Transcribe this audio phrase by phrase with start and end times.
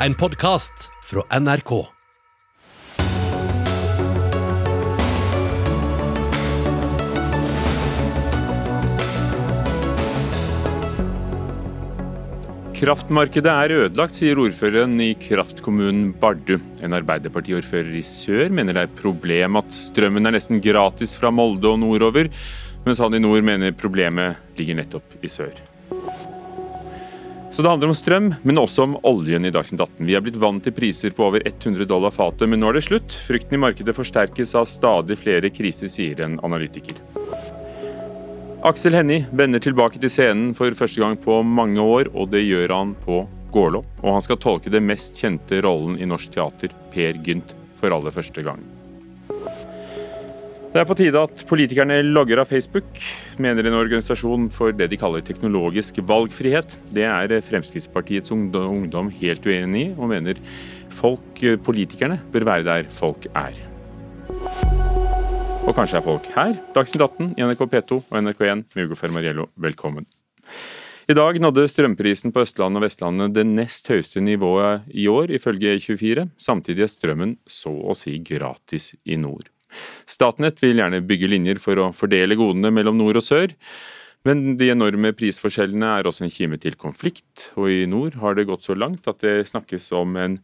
[0.00, 1.70] en podkast fra NRK.
[12.76, 16.58] Kraftmarkedet er ødelagt, sier ordføreren i kraftkommunen Bardu.
[16.84, 21.32] En Arbeiderpartiordfører i sør mener det er et problem at strømmen er nesten gratis fra
[21.32, 22.28] Molde og nordover,
[22.84, 25.56] mens han i nord mener problemet ligger nettopp i sør.
[27.56, 30.04] Så det handler om strøm, men også om oljen i Dagsnytt 18.
[30.04, 32.82] Vi er blitt vant til priser på over 100 dollar fatet, men nå er det
[32.84, 33.16] slutt.
[33.24, 37.00] Frykten i markedet forsterkes av stadig flere kriser, sier en analytiker.
[38.60, 42.76] Aksel Hennie vender tilbake til scenen for første gang på mange år, og det gjør
[42.76, 43.22] han på
[43.56, 43.86] Gålå.
[44.04, 48.12] Og han skal tolke det mest kjente rollen i norsk teater, Per Gynt, for aller
[48.12, 48.60] første gang.
[50.76, 52.98] Det er på tide at politikerne logger av Facebook,
[53.40, 56.74] mener en organisasjon for det de kaller teknologisk valgfrihet.
[56.92, 60.36] Det er Fremskrittspartiets ungdom helt uenig i, og mener
[60.92, 63.56] folk, politikerne, bør være der folk er.
[65.64, 66.52] Og kanskje er folk her.
[66.76, 70.04] Dagsnytt 18 i NRK P2 og NRK1 med Hugo Fermariello, velkommen.
[71.08, 75.78] I dag nådde strømprisen på Østlandet og Vestlandet det nest høyeste nivået i år, ifølge
[75.80, 76.28] E24.
[76.36, 79.48] Samtidig er strømmen så å si gratis i nord.
[80.08, 83.54] Statnett vil gjerne bygge linjer for å fordele godene mellom nord og sør.
[84.26, 88.48] Men de enorme prisforskjellene er også en kime til konflikt, og i nord har det
[88.48, 90.38] gått så langt at det snakkes om en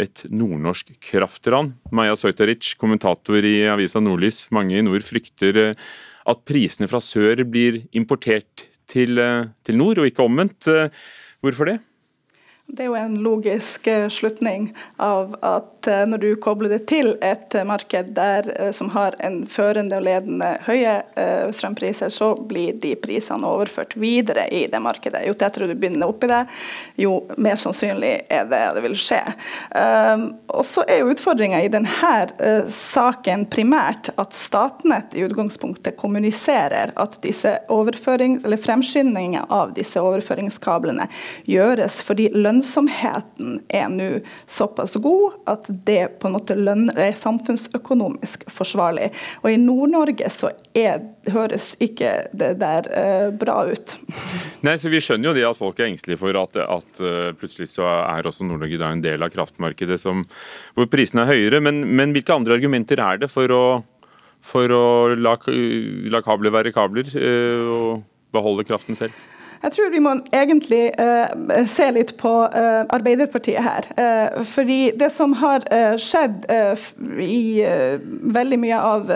[0.00, 1.74] et nordnorsk kraftran.
[1.92, 4.46] Maja Sojtaric, kommentator i avisa Nordlys.
[4.54, 5.82] Mange i nord frykter eh,
[6.28, 10.70] at prisene fra sør blir importert til, eh, til nord, og ikke omvendt.
[10.72, 10.88] Eh,
[11.44, 11.78] hvorfor det?
[12.68, 17.14] Det er jo en logisk uh, slutning av at uh, når du kobler det til
[17.24, 20.98] et marked der, som har en førende og ledende høye
[21.54, 25.22] strømpriser, så blir de prisene overført videre i det markedet.
[25.24, 26.42] Jo tettere du begynner oppi det,
[27.00, 29.22] jo mer sannsynlig er det det vil skje.
[29.72, 36.92] Um, og så er jo utfordringa i denne saken primært at Statnett i utgangspunktet kommuniserer
[37.00, 41.08] at disse eller fremskyndinga av disse overføringskablene
[41.48, 48.48] gjøres fordi lønn lønnsomheten er nå såpass god at det på en måte er samfunnsøkonomisk
[48.50, 49.10] forsvarlig.
[49.42, 53.96] Og i Nord-Norge så er, høres ikke det der uh, bra ut.
[54.66, 57.70] Nei, så Vi skjønner jo det at folk er engstelige for at, at uh, plutselig
[57.70, 60.24] så er også Nord-Norge en del av kraftmarkedet som,
[60.74, 61.62] hvor prisene er høyere.
[61.62, 63.64] Men, men, hvilke andre argumenter er det for å,
[64.42, 69.14] for å la, la kabler være kabler uh, og beholde kraften selv?
[69.62, 73.88] Jeg tror vi må egentlig uh, se litt på uh, Arbeiderpartiet her.
[73.98, 75.66] Uh, fordi det som har
[75.98, 76.46] skjedd
[77.22, 77.64] i
[78.38, 79.10] veldig mye av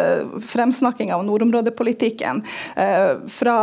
[0.48, 2.42] fremsnakkinga av nordområdepolitikken
[3.30, 3.56] fra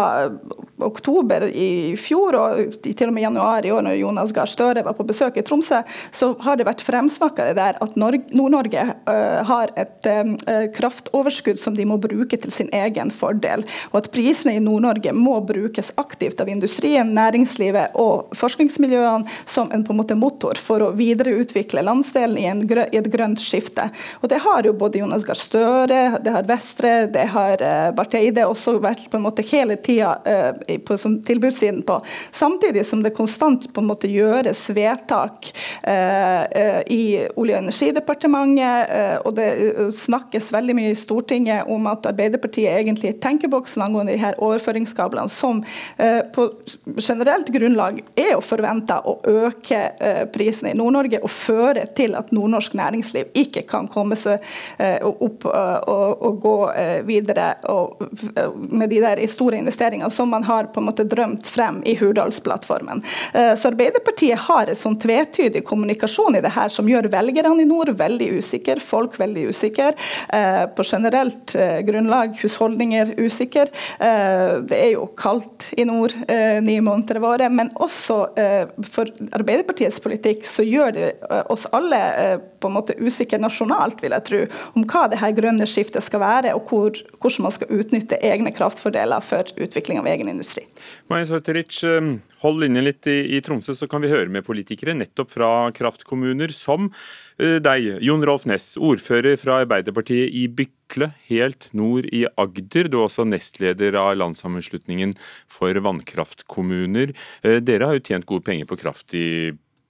[0.86, 4.98] oktober i fjor og til og med januar i år, når Jonas Gahr Støre var
[4.98, 5.82] på besøk i Tromsø,
[6.16, 8.86] så har det vært fremsnakka at Nord-Norge
[9.50, 10.10] har et
[10.76, 15.40] kraftoverskudd som de må bruke til sin egen fordel, og at prisene i Nord-Norge må
[15.46, 20.92] brukes aktivt av industrien næringslivet og forskningsmiljøene som en, på en måte motor for å
[20.98, 23.90] videreutvikle landsdelen i, en, i, et grønt skifte.
[24.22, 27.64] Og Det har jo både Jonas Gahr Støre, det har Vestre, det har
[27.98, 30.18] Barth Eide også vært på en måte hele tida
[30.78, 32.00] på som tilbudssiden på.
[32.32, 35.52] Samtidig som det konstant på en måte gjøres vedtak
[35.84, 37.04] eh, i
[37.36, 38.94] Olje- og energidepartementet,
[39.26, 39.48] og det
[39.96, 45.32] snakkes veldig mye i Stortinget om at Arbeiderpartiet egentlig er tenkeboksen angående de her overføringskablene
[45.32, 45.62] som
[46.34, 46.46] på
[47.00, 52.32] generelt grunnlag er jo forventa å øke eh, prisene i Nord-Norge og føre til at
[52.36, 54.44] nordnorsk næringsliv ikke kan komme seg
[54.78, 56.56] eh, opp eh, og, og gå
[57.08, 58.02] videre og,
[58.70, 63.02] med de der store investeringene som man har på en måte drømt frem i Hurdalsplattformen.
[63.32, 67.92] Så Arbeiderpartiet har et sånn tvetydig kommunikasjon i det her som gjør velgerne i nord
[68.00, 69.92] veldig usikre, folk veldig usikre.
[70.76, 71.56] På generelt
[71.88, 73.68] grunnlag, husholdninger usikre.
[74.00, 77.50] Det er jo kaldt i nord eh, ni måneder våre.
[77.50, 82.76] Men også eh, for Arbeiderpartiets politikk så gjør det eh, oss alle eh, på en
[82.76, 84.42] måte usikre nasjonalt, vil jeg tro,
[84.76, 88.54] om hva det her grønne skiftet skal være, og hvor, hvordan man skal utnytte egne
[88.56, 90.49] kraftfordeler for utvikling av egen industri.
[91.10, 92.08] Maja Sauteric, eh,
[92.44, 96.54] hold linjen litt i, i Tromsø, så kan vi høre med politikere nettopp fra kraftkommuner
[96.56, 96.90] som
[97.38, 102.90] eh, deg, Jon Rolf Ness, ordfører fra Arbeiderpartiet i Bykle helt nord i Agder.
[102.90, 105.16] Du er også nestleder av Landssammenslutningen
[105.50, 107.16] for vannkraftkommuner.
[107.44, 109.28] Eh, dere har jo tjent gode penger på kraft i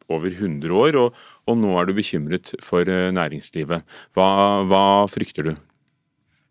[0.09, 3.85] over 100 år, og, og nå er du bekymret for næringslivet.
[4.17, 4.29] Hva,
[4.65, 5.57] hva frykter du?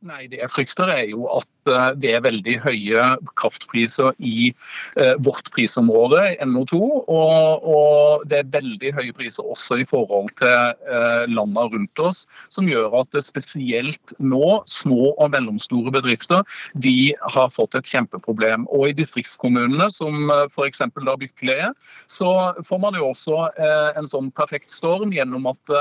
[0.06, 3.04] Nei, Det jeg frykter er jo at eh, det er veldig høye
[3.38, 4.50] kraftpriser i
[4.96, 6.80] eh, vårt prisområde, NO2.
[6.80, 12.24] Og, og, det er veldig høye priser også i forhold til eh, landene rundt oss,
[12.54, 16.44] som gjør at spesielt nå små og mellomstore bedrifter
[16.74, 18.66] de har fått et kjempeproblem.
[18.74, 20.84] Og i distriktskommunene, som f.eks.
[21.18, 21.72] Bykle er,
[22.10, 23.48] så får man jo også
[23.98, 25.72] en sånn perfekt storm gjennom at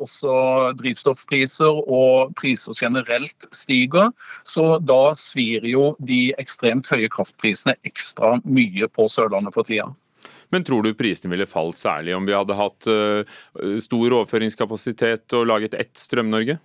[0.00, 0.32] også
[0.78, 4.12] drivstoffpriser og priser generelt stiger.
[4.48, 9.88] Så da svir jo de ekstremt høye kraftprisene ekstra mye på Sørlandet for tida.
[10.52, 13.38] Men tror du prisene ville falt særlig om vi hadde hatt uh,
[13.84, 16.58] stor overføringskapasitet og laget ett Strøm-Norge?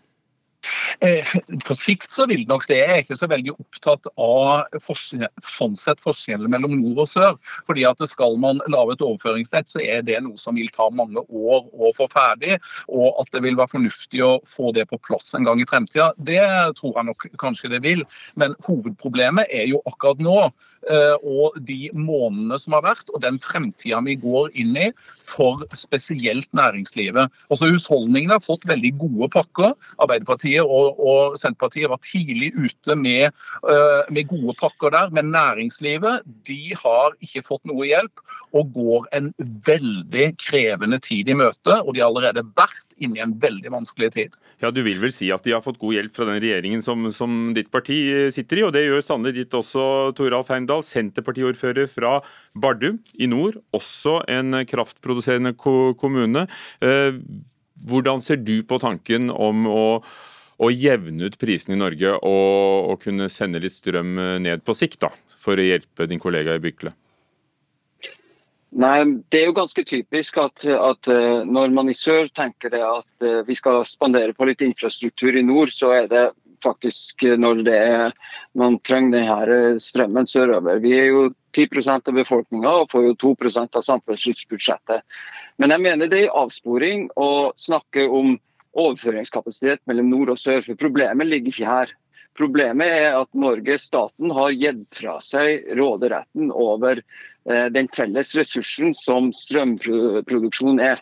[1.04, 1.28] Eh,
[1.68, 2.80] på sikt så vil nok det.
[2.80, 4.80] Jeg er ikke så veldig opptatt av
[5.44, 7.38] sånn sett forskjellen mellom nord og sør.
[7.68, 11.24] fordi at Skal man lage et overføringsnett, så er det noe som vil ta mange
[11.30, 12.60] år å få ferdig.
[12.90, 16.12] Og at det vil være fornuftig å få det på plass en gang i fremtida,
[16.18, 16.44] det
[16.80, 18.04] tror jeg nok kanskje det vil.
[18.36, 20.52] Men hovedproblemet er jo akkurat nå
[21.24, 24.90] og de månedene som har vært, og den fremtida vi går inn i
[25.24, 27.32] for spesielt næringslivet.
[27.54, 29.74] Også Husholdningene har fått veldig gode pakker.
[30.04, 33.32] Arbeiderpartiet og, og Senterpartiet var tidlig ute med,
[33.64, 35.12] uh, med, gode pakker der.
[35.16, 39.32] Men næringslivet de har ikke fått noe hjelp og går en
[39.66, 41.80] veldig krevende tid i møte.
[41.82, 44.36] Og de har allerede vært inne i en veldig vanskelig tid.
[44.62, 47.10] Ja, Du vil vel si at de har fått god hjelp fra den regjeringen som,
[47.12, 47.98] som ditt parti
[48.34, 50.84] sitter i, og det gjør sannelig ditt også, Toralf Heimdal.
[50.86, 52.20] Senterpartiordfører fra
[52.54, 56.48] Bardu i nord, også en kraftproduserende kommune.
[56.84, 57.20] Eh,
[57.84, 59.86] hvordan ser du på tanken om å,
[60.64, 65.02] å jevne ut prisene i Norge og, og, kunne sende litt strøm ned på sikt,
[65.04, 66.96] da, for å hjelpe din kollega i Bykle?
[68.74, 72.82] Nei, Det er jo ganske typisk at, at, eh, når man i sør tenker det
[72.82, 76.24] at eh, vi skal spandere på litt infrastruktur i nord, så er det
[76.64, 78.16] faktisk når det er,
[78.58, 80.82] man trenger denne eh, strømmen sørover.
[80.82, 85.04] Vi er jo 10% av befolkninga og får jo 2% av samfunnsbudsjettet.
[85.62, 88.40] Men jeg mener det er avsporing å snakke om
[88.74, 91.94] overføringskapasitet mellom nord og sør, for problemet ligger ikke her.
[92.34, 98.94] Problemet er at Norge, staten, har gitt fra seg råderetten over eh, den felles ressursen
[98.96, 101.02] som strømproduksjon er.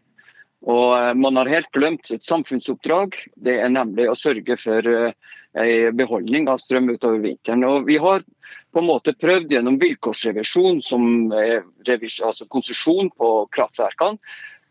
[0.65, 3.17] Og eh, Man har helt glemt et samfunnsoppdrag.
[3.35, 7.65] Det er nemlig å sørge for en beholdning av strøm utover vinteren.
[7.67, 8.23] Og Vi har
[8.71, 14.17] på en måte prøvd gjennom vilkårsrevisjon, som altså konsesjon på kraftverkene,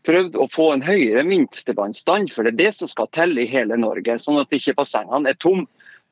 [0.09, 3.77] prøvd å få en høyere minstevannstand, for det er det som skal til i hele
[3.77, 4.17] Norge.
[4.23, 5.67] Sånn at ikke bassengene er tomme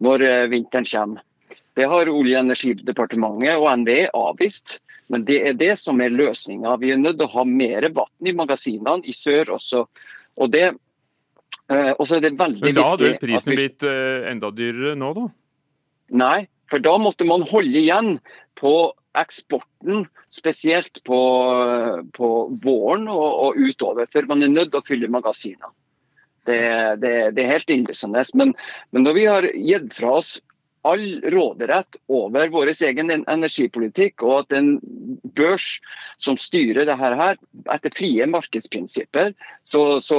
[0.05, 1.25] når eh, vinteren kommer.
[1.79, 4.81] Det har Olje- og energidepartementet og NVE avvist.
[5.09, 6.77] Men det er det som er løsninga.
[6.83, 9.87] Vi er nødt til å ha mer vann i magasinene i sør også.
[10.39, 10.67] Og det
[11.69, 13.59] Eh, og så er det veldig viktig Men da hadde prisen vi...
[13.61, 15.27] blitt eh, enda dyrere nå, da?
[16.17, 16.39] Nei,
[16.73, 18.15] for da måtte man holde igjen
[18.57, 18.73] på
[19.19, 21.19] eksporten, spesielt på,
[22.17, 22.31] på
[22.65, 25.73] våren og, og, utover, for man er nødt til å fylle magasinene.
[26.49, 26.61] Det,
[27.03, 28.23] det, det, er helt innlysende.
[28.41, 28.55] Men,
[28.97, 30.39] men når vi har gitt fra oss
[30.87, 34.71] all råderett over vår egen energipolitikk, og at en
[35.37, 35.79] børs
[36.23, 37.17] som styrer det her
[37.75, 39.33] etter frie markedsprinsipper,
[39.65, 40.19] så, så,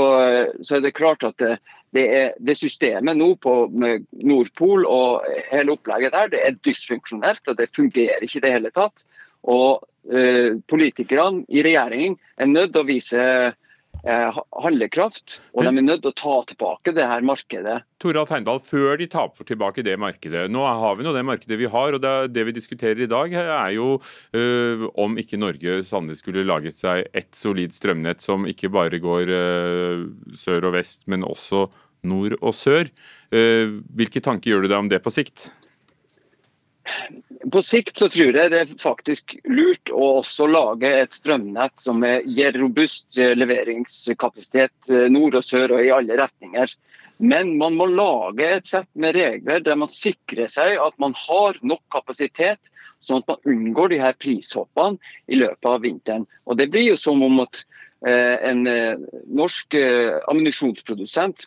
[0.62, 1.58] så er det klart at det,
[1.96, 3.54] det, er, det systemet nå på,
[4.24, 8.74] Nordpol og hele opplegget der, det er dysfunksjonelt, og det fungerer ikke i det hele
[8.76, 9.06] tatt.
[9.50, 13.24] Og eh, Politikerne i regjeringen er nødt til å vise
[14.04, 17.80] handlekraft, og de er nødt til å ta tilbake det her markedet.
[18.00, 20.46] Toralf Heindal, før de tar tilbake det markedet.
[20.52, 23.36] Nå har vi nå det markedet vi har, og det, det vi diskuterer i dag
[23.42, 23.98] er jo
[24.38, 29.36] øh, om ikke Norge sannelig skulle laget seg et solid strømnett som ikke bare går
[29.36, 30.08] øh,
[30.38, 31.68] sør og vest, men også
[32.08, 32.88] nord og sør.
[33.36, 35.50] Øh, hvilke tanker gjør du deg om det på sikt?
[37.52, 42.04] På sikt så tror jeg det er faktisk lurt å også lage et strømnett som
[42.04, 46.76] gir robust leveringskapasitet eh, nord og sør og i alle retninger.
[47.20, 51.58] Men man må lage et sett med regler der man sikrer seg at man har
[51.68, 52.72] nok kapasitet,
[53.04, 54.96] sånn at man unngår de her prishoppene
[55.28, 56.28] i løpet av vinteren.
[56.48, 57.66] Og Det blir jo som om at
[58.08, 58.62] en
[59.28, 59.76] norsk
[60.32, 61.44] ammunisjonsprodusent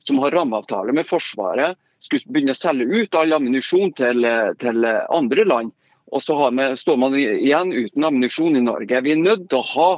[0.00, 4.24] som har rammeavtale med Forsvaret, skulle begynne å selge ut all ammunisjon til,
[4.62, 5.74] til, andre land.
[6.10, 9.02] Og så vi, står man igjen uten ammunisjon i Norge.
[9.04, 9.90] Vi er nødt til å ha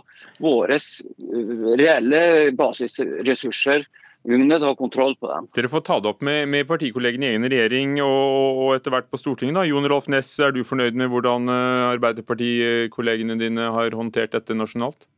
[0.42, 2.22] våre eh, reelle
[2.58, 3.86] basisressurser.
[4.22, 5.48] Vi er nødt til å ha kontroll på dem.
[5.56, 9.08] Dere får ta det opp med, med partikollegene i egen regjering og, og, etter hvert
[9.10, 9.56] på Stortinget.
[9.56, 9.64] da.
[9.70, 15.08] Jon Rolf Ness, er du fornøyd med hvordan eh, Arbeiderpartikollegene dine har håndtert dette nasjonalt?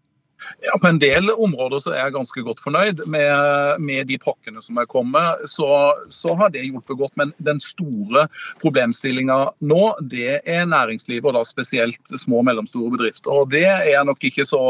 [0.65, 4.63] Ja, På en del områder så er jeg ganske godt fornøyd med, med de pakkene
[4.65, 5.45] som er kommet.
[5.51, 5.69] Så,
[6.13, 7.17] så, har det hjulpet godt.
[7.21, 8.27] Men den store
[8.63, 13.33] problemstillinga nå, det er næringslivet, og da spesielt små og mellomstore bedrifter.
[13.33, 14.63] Og Det er jeg nok ikke så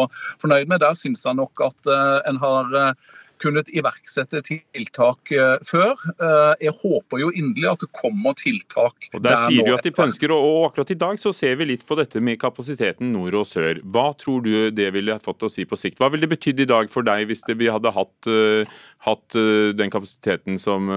[0.42, 0.82] fornøyd med.
[0.82, 5.94] Der syns jeg nok at uh, en har uh, kunnet iverksette tiltak uh, før.
[6.18, 9.08] Uh, jeg håper jo inderlig at det kommer tiltak.
[9.12, 11.68] Og Der, der sier du at de pønsker, og akkurat i dag så ser vi
[11.72, 13.80] litt på dette med kapasiteten nord og sør.
[13.84, 16.00] Hva tror du det ville fått å si på sikt?
[16.02, 19.40] Hva ville det betydd i dag for deg hvis vi hadde hatt, uh, hatt
[19.78, 20.88] den kapasiteten som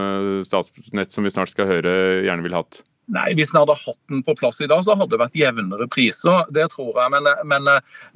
[0.46, 1.92] Statsnett, som vi snart skal høre,
[2.26, 2.84] gjerne ville hatt?
[3.08, 5.88] Nei, Hvis en hadde hatt den på plass i dag, så hadde det vært jevnere
[5.88, 6.44] priser.
[6.52, 7.12] Det tror jeg.
[7.14, 7.70] Men, men,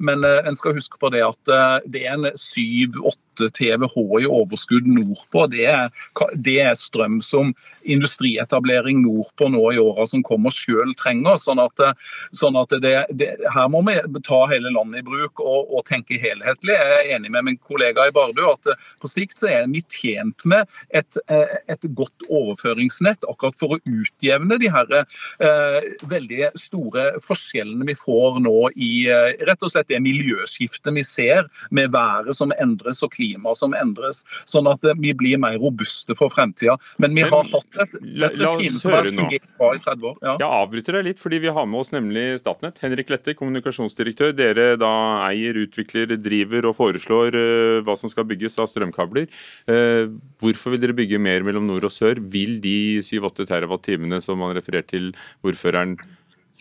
[0.04, 1.52] men en skal huske på det at
[1.88, 5.46] det er en 7-8 TWh i overskudd nordpå.
[5.54, 5.88] Det er,
[6.36, 7.54] det er strøm som
[7.88, 11.38] industrietablering nordpå nå i åra som kommer sjøl trenger.
[11.40, 11.80] Sånn at,
[12.36, 13.96] sånn at det, det, her må vi
[14.26, 16.76] ta hele landet i bruk og, og, tenke helhetlig.
[16.76, 18.70] Jeg er enig med min kollega i Bardu at
[19.02, 24.60] på sikt så er vi tjent med et, et godt overføringsnett akkurat for å utjevne
[24.62, 30.00] de her eh, veldig store forskjellene vi får nå i eh, rett og slett det
[30.02, 35.14] miljøskiftet vi ser med været som endres og klimaet som endres, sånn at eh, vi
[35.16, 36.78] blir mer robuste for fremtida.
[37.02, 40.18] Men vi har hatt et, et regime som har fungert bra i 30 år.
[40.22, 40.36] Ja.
[40.42, 42.80] Jeg avbryter deg litt, fordi vi har med oss nemlig Statnett.
[42.82, 44.34] Henrik Lette, kommunikasjonsdirektør.
[44.36, 44.92] Dere da
[45.28, 47.36] eier, utvikler, driver og foreslår
[47.84, 49.28] hva som skal bygges av strømkabler.
[50.42, 52.20] Hvorfor vil dere bygge mer mellom nord og sør?
[52.32, 55.12] Vil de 7-8 TWh som man refererer til
[55.44, 55.98] ordføreren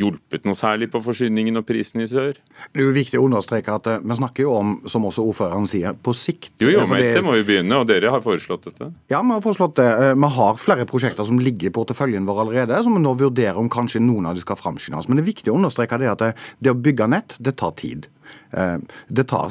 [0.02, 2.38] hjulpet noe særlig på forsyningen og prisen i sør?
[2.72, 5.68] Det er jo viktig å understreke at eh, vi snakker jo om, som også ordføreren
[5.70, 6.54] sier, på sikt.
[6.64, 8.92] Jo, jo, men det må jo begynne, og dere har foreslått dette?
[9.12, 9.90] Ja, vi har foreslått det.
[10.06, 13.60] Eh, vi har flere prosjekter som ligger i porteføljen vår allerede, som vi nå vurderer
[13.62, 15.10] om kanskje noen av de skal framskyndes.
[15.10, 17.76] Men det er viktig å understreke det at det, det å bygge nett, det tar
[17.80, 18.10] tid.
[18.54, 18.78] Eh,
[19.08, 19.50] det tar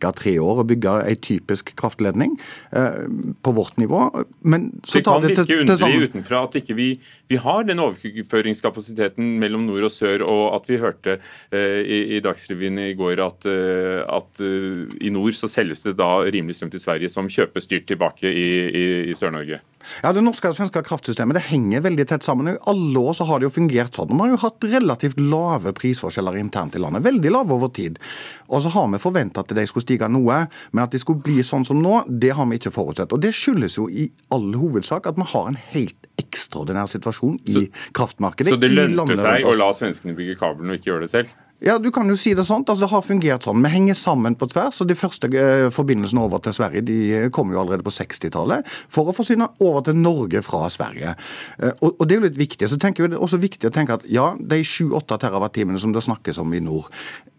[0.00, 0.12] ca.
[0.12, 2.36] tre år å bygge ei typisk kraftledning
[2.76, 3.04] eh,
[3.42, 4.04] på vårt nivå.
[4.40, 5.46] Men så tar det, til sammen.
[5.46, 6.88] Vi kan virke underlig utenfra at ikke vi,
[7.32, 12.22] vi har den overføringskapasiteten mellom nord og sør, og at vi hørte uh, i, i
[12.24, 17.10] Dagsrevyen i går at, at i nord så selges det da rimelig strøm til Sverige
[17.12, 19.60] som kjøpes dyrt tilbake i, i, i Sør-Norge.
[20.02, 22.52] Ja, Det norske og svenske kraftsystemet det henger veldig tett sammen.
[22.52, 24.12] I alle år så har det jo fungert sånn.
[24.12, 27.04] Vi har jo hatt relativt lave prisforskjeller internt i landet.
[27.06, 27.98] Veldig lave over tid.
[28.48, 31.42] Og så har vi forventa at de skulle stige noe, men at de skulle bli
[31.46, 33.12] sånn som nå, det har vi ikke forutsett.
[33.12, 37.68] Og Det skyldes jo i all hovedsak at vi har en helt ekstraordinær situasjon i
[37.96, 38.54] kraftmarkedet.
[38.54, 41.32] Så det lønte seg å la svenskene bygge kablene og ikke gjøre det selv?
[41.62, 42.64] Ja, du kan jo si det sånn.
[42.66, 43.62] Altså, det har fungert sånn.
[43.62, 44.80] Vi henger sammen på tvers.
[44.82, 48.66] og De første eh, forbindelsene over til Sverige de eh, kom jo allerede på 60-tallet
[48.90, 51.14] for å forsyne over til Norge fra Sverige.
[51.58, 52.66] Eh, og, og, Det er jo litt viktig.
[52.66, 55.94] Så tenker vi Det er også viktig å tenke at ja, de 7-8 TWh som
[55.94, 56.90] det snakkes om i nord,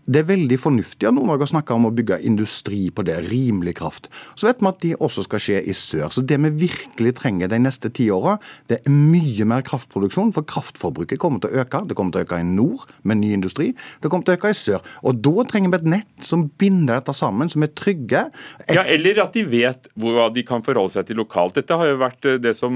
[0.04, 3.78] det er veldig fornuftig av Nord-Norge å snakke om å bygge industri på det, rimelig
[3.80, 4.10] kraft.
[4.36, 6.10] Så vet vi at det også skal skje i sør.
[6.12, 8.36] Så det vi virkelig trenger de neste ti åra,
[8.68, 11.86] det er mye mer kraftproduksjon, for kraftforbruket kommer til å øke.
[11.88, 13.72] Det kommer til å øke i nord med ny industri,
[14.04, 14.84] det kommer til å øke i sør.
[15.08, 18.26] Og da trenger vi et nett som binder dette sammen, som er trygge.
[18.68, 21.56] Ja, Eller at de vet hva de kan forholde seg til lokalt.
[21.56, 22.74] Dette har jo vært eh, det som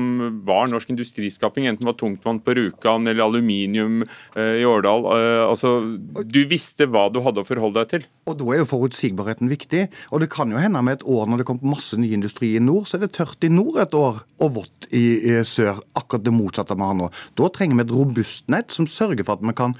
[0.47, 5.09] var norsk industriskaping, enten det var tungtvann på Rjukan eller aluminium eh, i Årdal.
[5.11, 5.75] Eh, altså,
[6.23, 8.07] du visste hva du du hadde å forholde deg til.
[8.29, 9.87] Og Da er jo forutsigbarheten viktig.
[10.13, 12.63] Og det kan jo hende med et år når det kommer masse ny industri i
[12.63, 15.81] nord, så er det tørt i nord et år og vått i, i sør.
[15.97, 17.09] Akkurat det motsatte vi har nå.
[17.39, 19.75] Da trenger vi et robust nett som sørger for at vi kan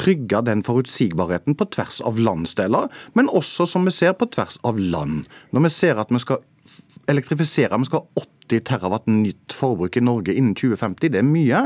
[0.00, 4.78] trygge den forutsigbarheten på tvers av landsdeler, men også, som vi ser, på tvers av
[4.80, 5.26] land.
[5.52, 6.40] Når vi ser at vi skal
[7.10, 11.12] elektrifisere, vi skal ha 80 terawatt nytt forbruk i Norge innen 2050.
[11.12, 11.62] Det er mye.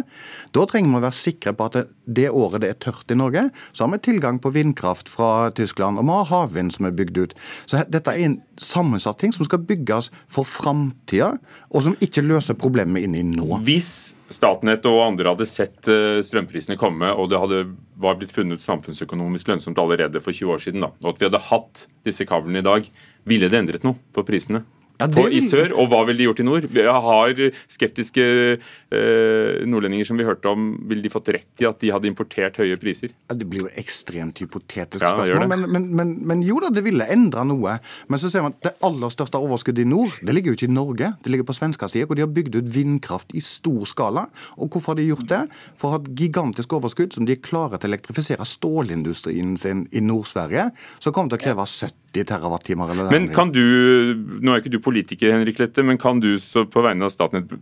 [0.55, 3.47] Da trenger vi å være sikre på at det året det er tørt i Norge,
[3.73, 7.23] så har vi tilgang på vindkraft fra Tyskland, og vi har havvind som er bygd
[7.23, 7.37] ut.
[7.71, 11.35] Så dette er en sammensatt ting som skal bygges for framtida,
[11.73, 13.49] og som ikke løser problemet inni nå.
[13.65, 17.59] Hvis Statnett og andre hadde sett eh, strømprisene komme, og det hadde,
[18.01, 21.43] var blitt funnet samfunnsøkonomisk lønnsomt allerede for 20 år siden, da, og at vi hadde
[21.51, 22.89] hatt disse kablene i dag,
[23.29, 24.65] ville det endret noe på prisene?
[25.01, 25.25] Ja, det...
[25.35, 26.67] i sør, og hva ville de gjort i nord?
[26.71, 28.25] Vi har skeptiske
[28.55, 32.61] eh, nordlendinger som vi hørte om, ville de fått rett i at de hadde importert
[32.63, 33.11] høye priser?
[33.27, 36.85] Ja, det blir jo ekstremt hypotetisk ja, spørsmål, men, men, men, men, jo da, det
[36.87, 37.79] ville endra noe.
[38.07, 40.71] Men så ser man at det aller største overskuddet i nord, det ligger jo ikke
[40.71, 44.29] i Norge, det ligger på svenskesida, hvor de har bygd ut vindkraft i stor skala.
[44.59, 45.43] Og hvorfor har de gjort det?
[45.81, 49.89] For å ha et gigantisk overskudd som de er klare til å elektrifisere stålindustrien sin
[49.91, 50.71] i Nord-Sverige,
[51.03, 52.91] som kommer til å kreve 70 80 TWh.
[52.91, 53.61] Eller men kan du,
[54.41, 57.57] Nå er ikke du politiker, Henrik Lette, men kan du så på vegne av Statnett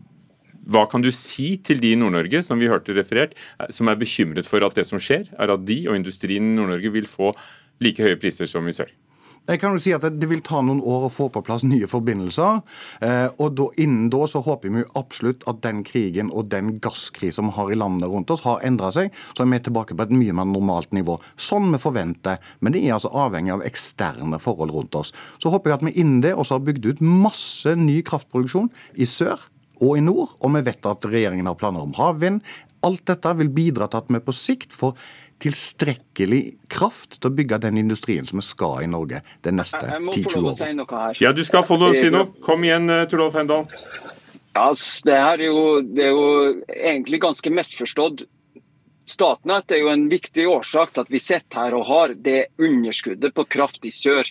[0.70, 3.32] hva kan du si til de i Nord-Norge som vi hørte referert,
[3.74, 6.92] som er bekymret for at det som skjer, er at de og industrien i Nord-Norge
[6.94, 7.32] vil få
[7.82, 8.92] like høye priser som i sør?
[9.50, 11.88] Jeg kan jo si at Det vil ta noen år å få på plass nye
[11.90, 12.60] forbindelser.
[13.02, 17.48] Eh, og da, Innen da så håper vi absolutt at den krigen og den gasskrisen
[17.48, 19.10] vi har i landet rundt oss, har endra seg.
[19.34, 21.18] Så er vi tilbake på et mye mer normalt nivå.
[21.34, 22.38] Sånn vi forventer.
[22.60, 25.10] Men det er altså avhengig av eksterne forhold rundt oss.
[25.42, 29.08] Så håper jeg at vi innen det også har bygd ut masse ny kraftproduksjon i
[29.10, 29.48] sør
[29.82, 30.36] og i nord.
[30.38, 32.44] Og vi vet at regjeringen har planer om havvind.
[32.86, 34.94] Alt dette vil bidra til at vi på sikt får
[35.42, 40.50] tilstrekkelig kraft til å bygge den industrien som vi skal i Norge de neste 10-20
[40.52, 40.86] årene.
[41.22, 42.30] Ja, du skal få lov å si noe.
[42.44, 43.66] Kom igjen, eh, Torolf Hendal.
[44.54, 44.68] Ja,
[45.04, 48.26] det her er jo, det er jo egentlig ganske misforstått.
[49.08, 53.34] Statnett er jo en viktig årsak til at vi sitter her og har det underskuddet
[53.34, 54.28] på kraft i sør.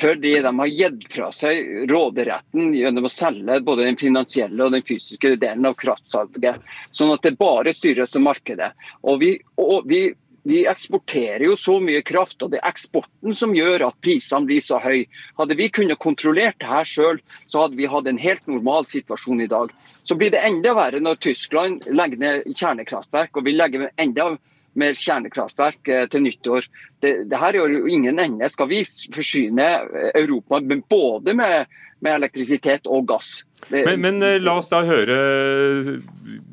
[0.00, 4.84] Fordi de har gitt fra seg råderetten gjennom å selge både den finansielle og den
[4.88, 6.64] fysiske delen av kraftsalget.
[6.90, 8.72] Sånn at det bare styres av markedet.
[9.06, 10.08] Og vi, og vi
[10.48, 14.62] vi eksporterer jo så mye kraft, og det er eksporten som gjør at prisene blir
[14.64, 15.06] så høye.
[15.38, 19.44] Hadde vi kunnet kontrollert det her sjøl, så hadde vi hatt en helt normal situasjon
[19.44, 19.70] i dag.
[20.02, 24.32] Så blir det enda verre når Tyskland legger ned kjernekraftverk, og vi legger enda
[24.78, 26.66] mer kjernekraftverk eh, til nyttår.
[27.04, 28.48] Det, det her gjør jo ingen ende.
[28.50, 28.82] Skal vi
[29.14, 29.68] forsyne
[30.16, 31.68] Europa både med,
[32.00, 33.42] med elektrisitet og gass?
[33.68, 35.18] Det, men, men, eh, la oss da høre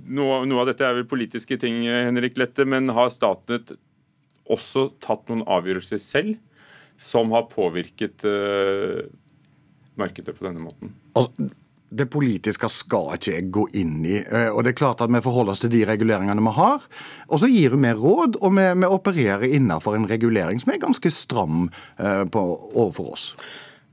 [0.10, 3.76] noe, noe, av dette er vel politiske ting, Henrik Lette, men har Statnett
[4.50, 6.38] også tatt noen avgjørelser selv
[7.00, 9.06] som har påvirket uh,
[10.00, 10.92] markedet på denne måten?
[11.18, 11.50] Altså,
[11.90, 14.20] det politiske skal ikke jeg gå inn i.
[14.22, 16.84] Eh, og det er klart at Vi forholder oss til de reguleringene vi har.
[17.30, 21.10] Og så gir vi råd, og vi, vi opererer innenfor en regulering som er ganske
[21.14, 21.66] stram
[21.98, 23.26] uh, på, overfor oss.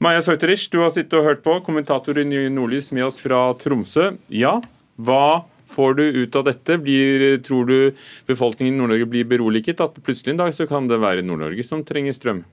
[0.04, 3.48] Maja Sauterich, du har sittet og hørt på, kommentator i Nye Nordlys med oss fra
[3.56, 4.10] Tromsø.
[4.28, 4.58] Ja,
[5.00, 6.78] hva får du ut av dette?
[6.78, 7.78] Blir, tror du
[8.28, 9.82] befolkningen i Nord-Norge blir beroliget?
[9.82, 12.44] At plutselig en dag så kan det være Nord-Norge som trenger strøm?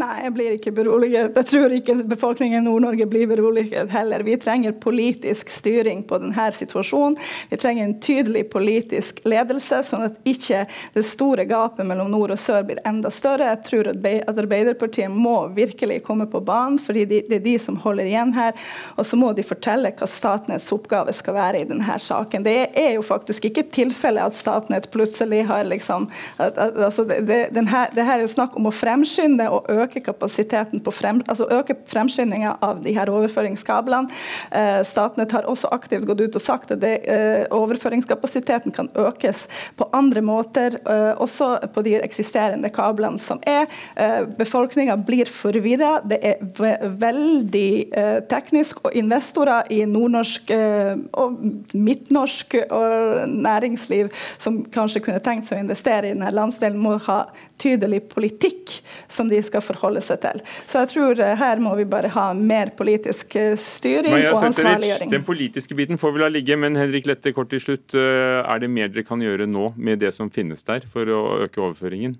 [0.00, 1.34] Nei, jeg blir ikke beroliget.
[1.36, 4.22] Jeg tror ikke befolkningen i Nord-Norge blir beroliget heller.
[4.24, 7.18] Vi trenger politisk styring på denne situasjonen.
[7.50, 10.62] Vi trenger en tydelig politisk ledelse, sånn at ikke
[10.94, 13.50] det store gapet mellom nord og sør blir enda større.
[13.50, 18.08] Jeg tror at Arbeiderpartiet må virkelig komme på banen, fordi det er de som holder
[18.08, 18.56] igjen her.
[18.96, 22.46] Og så må de fortelle hva Statnetts oppgave skal være i denne saken.
[22.46, 26.08] Det er jo faktisk ikke tilfellet at Statnett plutselig har liksom
[26.38, 29.68] at, at, altså det, det, denne, det her er jo snakk om å fremskynde og
[29.68, 34.10] øke øke kapasiteten på frem, altså øke fremskyndinga av de her overføringskablene.
[34.52, 39.46] Eh, Statnett har også aktivt gått ut og sagt at det, eh, overføringskapasiteten kan økes
[39.76, 43.66] på andre måter, eh, også på de eksisterende kablene som er.
[43.96, 46.00] Eh, Befolkninga blir forvirra.
[46.06, 51.38] Det er ve veldig eh, teknisk, og investorer i nordnorsk eh, og
[51.74, 57.26] midtnorsk og næringsliv som kanskje kunne tenkt seg å investere i denne landsdelen, må ha
[57.60, 58.76] tydelig politikk
[59.12, 60.42] som de skal forholde seg til.
[60.70, 64.48] Så jeg tror eh, her må vi bare ha mer politisk eh, styring Maja, og
[64.50, 65.12] ansvarliggjøring.
[65.12, 67.94] Den politiske biten får vi la ligge, men Henrik Lette, kort til slutt.
[67.98, 71.22] Eh, er det mer dere kan gjøre nå med det som finnes der, for å
[71.46, 72.16] øke overføringen?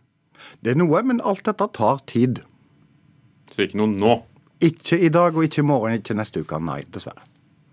[0.64, 2.42] Det er noe, men alt dette tar tid.
[3.52, 4.20] Så ikke noe nå?
[4.64, 6.60] Ikke i dag og ikke i morgen, ikke neste uke.
[6.62, 7.29] Nei, dessverre.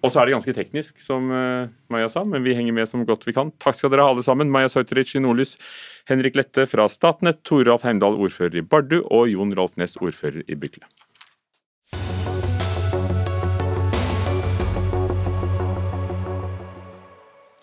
[0.07, 3.01] Og så er det ganske teknisk, som uh, Maja sa, men vi henger med som
[3.03, 3.49] godt vi kan.
[3.59, 4.47] Takk skal dere ha alle sammen.
[4.53, 5.57] Maja Sauteric i Nordlys,
[6.07, 10.55] Henrik Lette fra Statnett, Toralf Heimdal, ordfører i Bardu, og Jon Rolf Næss, ordfører i
[10.55, 10.87] Bykle.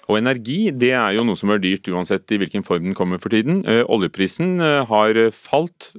[0.04, 3.24] Og energi det er jo noe som er dyrt uansett i hvilken form den kommer
[3.24, 3.64] for tiden.
[3.64, 5.94] Uh, oljeprisen uh, har falt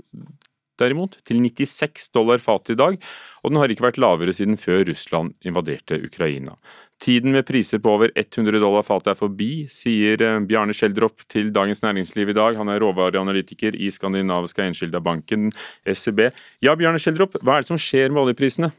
[0.82, 2.98] derimot, til 96 dollar fatet i dag,
[3.44, 6.56] og den har ikke vært lavere siden før Russland invaderte Ukraina.
[7.02, 11.52] Tiden med priser på over 100 dollar fatet er forbi, sier eh, Bjarne Schjelderup til
[11.56, 12.56] Dagens Næringsliv i dag.
[12.60, 15.52] Han er råvareanalytiker i skandinaviske Enskilda Banken,
[15.86, 16.30] SEB.
[16.64, 18.72] Ja, Bjarne Schjelderup, hva er det som skjer med oljeprisene?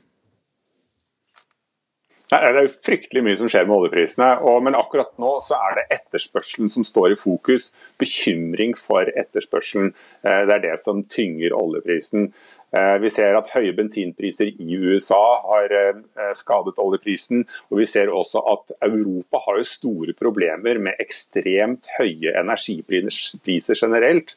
[2.27, 5.85] Det er fryktelig mye som skjer med oljeprisene, og, men akkurat nå så er det
[5.95, 7.69] etterspørselen som står i fokus.
[8.03, 9.93] Bekymring for etterspørselen.
[10.27, 12.33] Eh, det er det som tynger oljeprisen.
[12.77, 17.45] Eh, vi ser at høye bensinpriser i USA har eh, skadet oljeprisen.
[17.71, 24.35] Og vi ser også at Europa har store problemer med ekstremt høye energipriser generelt.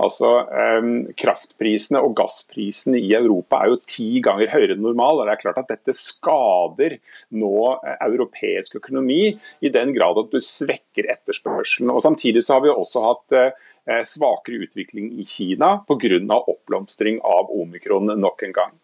[0.00, 5.22] Altså eh, Kraftprisene og gassprisene i Europa er jo ti ganger høyere enn normal.
[5.22, 6.96] og det er klart at Dette skader
[7.38, 7.54] nå
[8.02, 9.22] europeisk økonomi
[9.62, 11.92] i den grad at du svekker etterspørselen.
[11.94, 13.58] Og Samtidig så har vi også hatt
[14.06, 16.38] svakere utvikling i Kina pga.
[16.38, 18.74] oppblomstring av omikron nok en gang.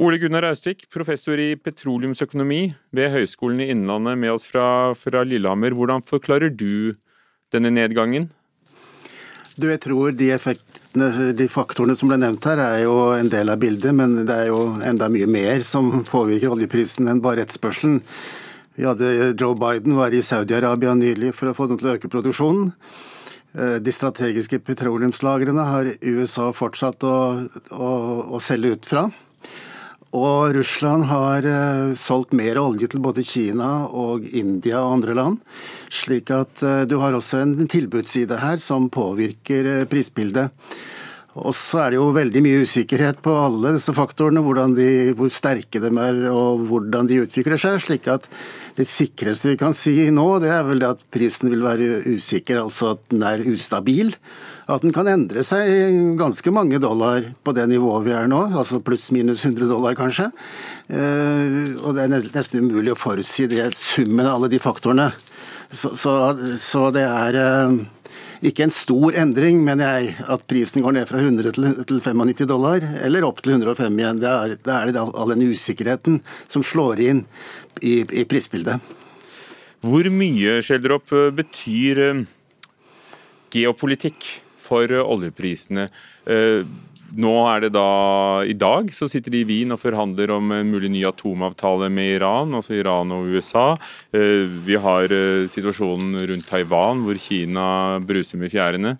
[0.00, 5.74] Ole Gunnar Austvik, professor i petroleumsøkonomi ved Høgskolen i Innlandet, med oss fra, fra Lillehammer.
[5.76, 6.94] Hvordan forklarer du
[7.52, 8.30] denne nedgangen?
[9.60, 13.52] Du, jeg tror de effektene, de faktorene som ble nevnt her, er jo en del
[13.52, 18.00] av bildet, men det er jo enda mye mer som påvirker oljeprisen enn bare etterspørselen.
[18.80, 22.08] Vi hadde Joe Biden var i Saudi-Arabia nylig for å få dem til å øke
[22.08, 22.70] produksjonen.
[23.52, 27.16] Eh, de strategiske petroleumslagrene har USA fortsatt å,
[27.74, 27.90] å,
[28.30, 29.08] å selge ut fra.
[30.10, 35.36] Og Russland har uh, solgt mer olje til både Kina og India og andre land.
[35.86, 40.50] Slik at uh, du har også en tilbudsside her som påvirker prisbildet.
[41.38, 44.42] Og så er det jo veldig mye usikkerhet på alle disse faktorene,
[44.74, 47.78] de, hvor sterke de er og hvordan de utvikler seg.
[47.78, 48.26] slik at
[48.74, 52.62] det sikreste vi kan si nå, det er vel det at prisen vil være usikker,
[52.64, 54.14] altså at den er ustabil
[54.70, 58.80] at den kan endre seg ganske mange dollar på det nivået vi er nå, altså
[58.84, 60.28] pluss-minus 100 dollar kanskje.
[60.90, 65.10] Eh, og det er nesten umulig å forutsi det, summen av alle de faktorene.
[65.70, 66.12] Så, så,
[66.58, 67.80] så det er eh,
[68.46, 71.52] ikke en stor endring, mener jeg, at prisen går ned fra 100
[71.88, 74.22] til 95 dollar, eller opp til 105 igjen.
[74.22, 77.24] Det er, det er all den usikkerheten som slår inn
[77.82, 78.80] i, i prisbildet.
[79.84, 82.24] Hvor mye Schjelderup, betyr eh,
[83.52, 84.28] geopolitikk
[84.60, 85.88] for oljeprisene.
[87.18, 90.68] Nå er det da I dag så sitter de i Wien og forhandler om en
[90.70, 93.74] mulig ny atomavtale med Iran, altså Iran og USA.
[94.14, 98.98] Eh, vi har eh, situasjonen rundt Taiwan, hvor Kina bruser med fjærene.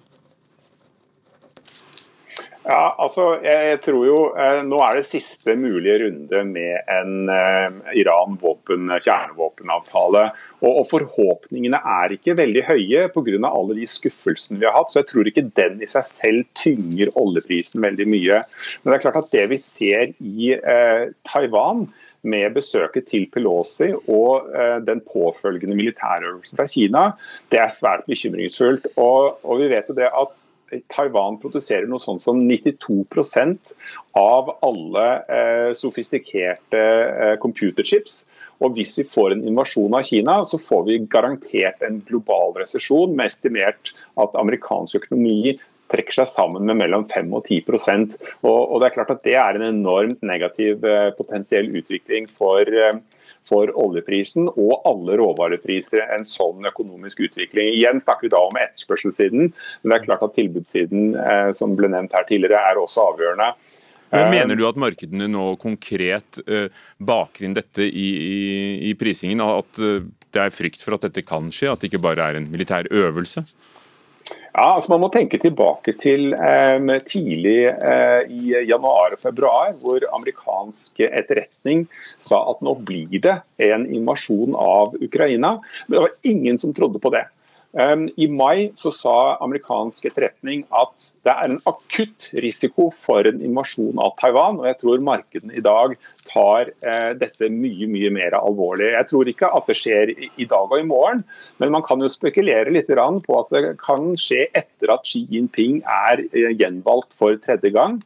[2.66, 7.30] Ja, altså, jeg tror jo eh, Nå er det siste mulige runde med en
[7.94, 10.30] Iran-kjernevåpenavtale.
[10.60, 13.38] Og, Forhåpningene er ikke veldig høye pga.
[13.48, 14.92] alle de skuffelsene vi har hatt.
[14.92, 18.42] Så jeg tror ikke den i seg selv tynger oljeprisen veldig mye.
[18.82, 21.88] Men det er klart at det vi ser i eh, Taiwan,
[22.22, 27.04] med besøket til Pelosi og eh, den påfølgende militærøvelsen fra Kina,
[27.52, 28.90] det er svært bekymringsfullt.
[29.00, 30.42] Og, og vi vet jo det at
[30.92, 33.72] Taiwan produserer noe sånn som 92%
[34.18, 38.24] av alle eh, sofistikerte eh, computerchips.
[38.60, 43.14] Og hvis vi får en invasjon av Kina, så får vi garantert en global resesjon,
[43.16, 45.56] med estimert at amerikansk økonomi
[45.90, 47.64] trekker seg sammen med mellom 5 og 10
[48.46, 52.62] og, og det er klart at det er en enormt negativ eh, potensiell utvikling for
[52.62, 53.00] eh,
[53.48, 57.72] for oljeprisen og alle råvarepriser en sånn økonomisk utvikling.
[57.74, 61.90] Igjen snakker vi da om etterspørselssiden, men det er klart at tilbudssiden eh, som ble
[61.92, 63.52] nevnt her tidligere, er også avgjørende.
[64.10, 66.66] Men eh, Mener du at markedene nå konkret uh,
[66.98, 68.40] baker inn dette i, i,
[68.90, 69.42] i prisingen?
[69.44, 72.40] At uh, det er frykt for at dette kan skje, at det ikke bare er
[72.40, 73.44] en militær øvelse?
[74.50, 80.02] Ja, altså Man må tenke tilbake til eh, tidlig eh, i januar og februar, hvor
[80.16, 81.86] amerikansk etterretning
[82.18, 85.56] sa at nå blir det en invasjon av Ukraina.
[85.86, 87.28] Men det var ingen som trodde på det.
[87.78, 93.38] Ehm, I mai så sa amerikansk etterretning at det er en akutt risiko for en
[93.46, 94.58] invasjon av Taiwan.
[94.58, 95.94] og Jeg tror markedene i dag
[96.26, 98.90] tar eh, dette mye mye mer alvorlig.
[98.96, 101.22] Jeg tror ikke at det skjer i dag og i morgen,
[101.62, 105.84] men man kan jo spekulere litt på at det kan skje etter at Xi Jinping
[105.86, 108.00] er eh, gjenvalgt for tredje gang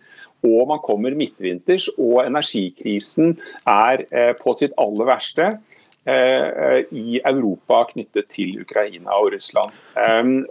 [0.44, 5.54] og man kommer midtvinters og energikrisen er eh, på sitt aller verste.
[6.04, 9.72] Eh, i Europa knyttet til Ukraina og Russland.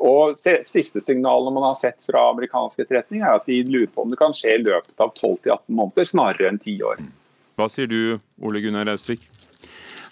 [0.01, 4.09] Og Siste signalene man har sett fra amerikansk etterretning, er at de lurer på om
[4.09, 7.05] det kan skje i løpet av 12-18 måneder, snarere enn 10 år.
[7.59, 9.27] Hva sier du, Ole Gunnar Austrik?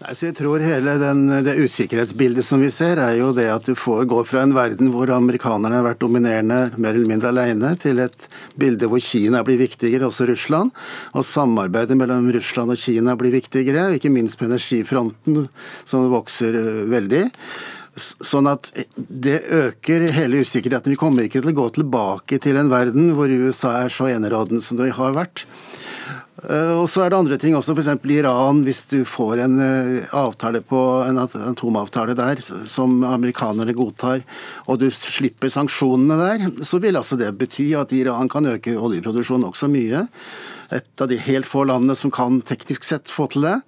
[0.01, 4.07] Jeg tror hele den, Det usikkerhetsbildet som vi ser, er jo det at du får
[4.09, 8.25] gå fra en verden hvor amerikanerne har vært dominerende mer eller mindre alene, til et
[8.57, 10.73] bilde hvor Kina blir viktigere, også Russland.
[11.13, 15.45] Og samarbeidet mellom Russland og Kina blir viktigere, ikke minst på energifronten,
[15.85, 17.27] som vokser øh, veldig.
[18.01, 20.95] Sånn at Det øker hele usikkerheten.
[20.95, 24.65] Vi kommer ikke til å gå tilbake til en verden hvor USA er så enerådende
[24.65, 25.45] som det har vært.
[26.49, 27.91] Eh, og så er det andre ting også, f.eks.
[28.13, 28.63] Iran.
[28.65, 34.25] Hvis du får en eh, avtale på en atomavtale der som amerikanerne godtar,
[34.65, 39.49] og du slipper sanksjonene der, så vil altså det bety at Iran kan øke oljeproduksjonen
[39.51, 40.07] også mye.
[40.71, 43.59] Et av de helt få landene som kan teknisk sett få til det.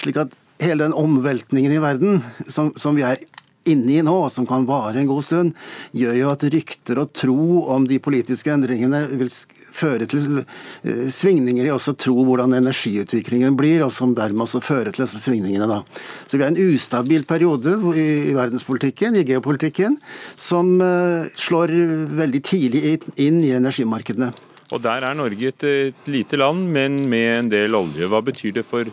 [0.00, 3.22] Slik at hele den omveltningen i verden som, som vi er
[3.68, 5.54] inne i nå, som kan vare en god stund,
[5.92, 9.30] gjør jo at rykter og tro om de politiske endringene vil
[9.76, 14.94] føre til eh, svingninger i også tro hvordan energiutviklingen blir, og som dermed også fører
[14.94, 15.68] til disse svingningene.
[15.70, 15.82] da.
[16.26, 19.98] Så vi har en ustabil periode i, verdenspolitikken, i geopolitikken,
[20.40, 21.74] som uh, slår
[22.20, 24.32] veldig tidlig inn i energimarkedene.
[24.70, 28.06] Og der er Norge et, et lite land, men med en del olje.
[28.10, 28.88] Hva betyr det for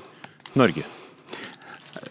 [0.58, 0.97] Norge?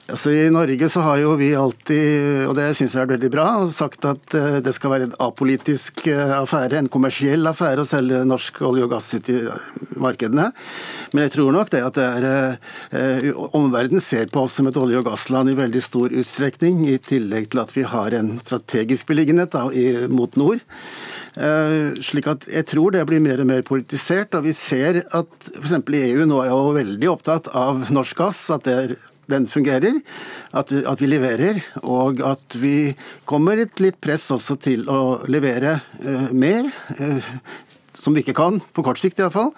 [0.06, 3.46] Altså I Norge så har jo vi alltid, og det syns jeg er veldig bra,
[3.70, 8.20] sagt at eh, det skal være en apolitisk eh, affære, en kommersiell affære å selge
[8.28, 9.38] norsk olje og gass ut i
[10.02, 10.50] markedene.
[11.11, 12.28] Men jeg tror nok det at det er
[13.00, 13.26] eh,
[13.59, 17.50] omverdenen ser på oss som et olje- og gassland i veldig stor utstrekning, i tillegg
[17.50, 19.66] til at vi har en strategisk beliggenhet da,
[20.12, 20.62] mot nord.
[22.00, 24.35] Slik at Jeg tror det blir mer og mer politisert.
[24.35, 25.74] og Vi ser at f.eks.
[25.82, 28.40] EU nå er jo veldig opptatt av norsk gass.
[28.54, 28.96] At det er
[29.30, 30.00] den fungerer,
[30.56, 32.94] at vi, at vi, leverer, og at vi
[33.28, 37.30] kommer et litt press også til å levere eh, mer, eh,
[37.96, 39.52] som vi ikke kan, på kort sikt iallfall.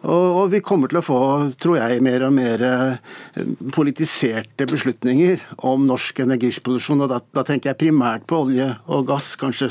[0.00, 1.20] Og, og vi kommer til å få,
[1.60, 7.04] tror jeg, mer og mer eh, politiserte beslutninger om norsk energiproduksjon.
[7.04, 9.68] og da, da tenker jeg primært på olje og gass, kanskje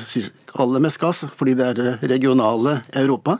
[0.60, 3.40] aller mest gass, fordi det er det regionale Europa.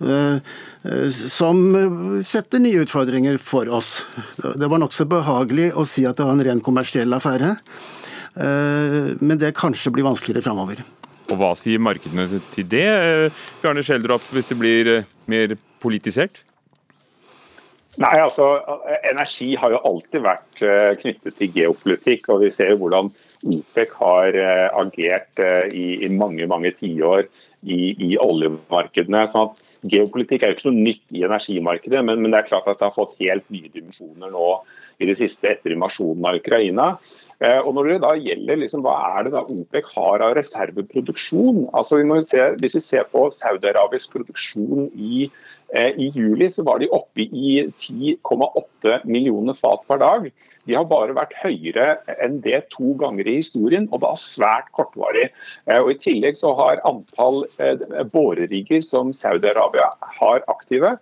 [0.00, 0.40] Eh,
[0.84, 4.02] Eh, som setter nye utfordringer for oss.
[4.36, 7.54] Det var nokså behagelig å si at det var en ren kommersiell affære,
[8.36, 10.84] eh, men det kanskje blir vanskeligere framover.
[11.30, 14.90] Og hva sier markedene til det, eh, Bjarne Schjelderup, hvis det blir
[15.30, 16.42] mer politisert?
[17.94, 18.58] Nei, altså,
[19.06, 20.62] Energi har jo alltid vært
[20.98, 22.26] knyttet til geopolitikk.
[22.34, 23.12] og Vi ser jo hvordan
[23.46, 24.34] OPEC har
[24.80, 27.28] agert i, i mange mange tiår
[27.64, 29.24] i, i oljemarkedene.
[29.30, 32.68] sånn at Geopolitikk er jo ikke noe nytt i energimarkedet, men, men, det er klart
[32.70, 34.48] at det har fått helt nye dimensjoner nå
[34.98, 36.88] i det siste etter invasjonen av Ukraina.
[37.40, 41.64] Eh, og når det da gjelder liksom, Hva er det da OPEC har av reserveproduksjon?
[41.74, 45.28] Altså, vi se, hvis vi ser på Saudi-Arabisk produksjon i
[45.74, 50.28] Eh, I juli så var de oppe i 10,8 millioner fat per dag.
[50.68, 55.30] De har bare vært høyere enn det to ganger i historien, og da svært kortvarig.
[55.66, 60.94] Eh, og I tillegg så har antall eh, borerigger som Saudi-Arabia har aktive,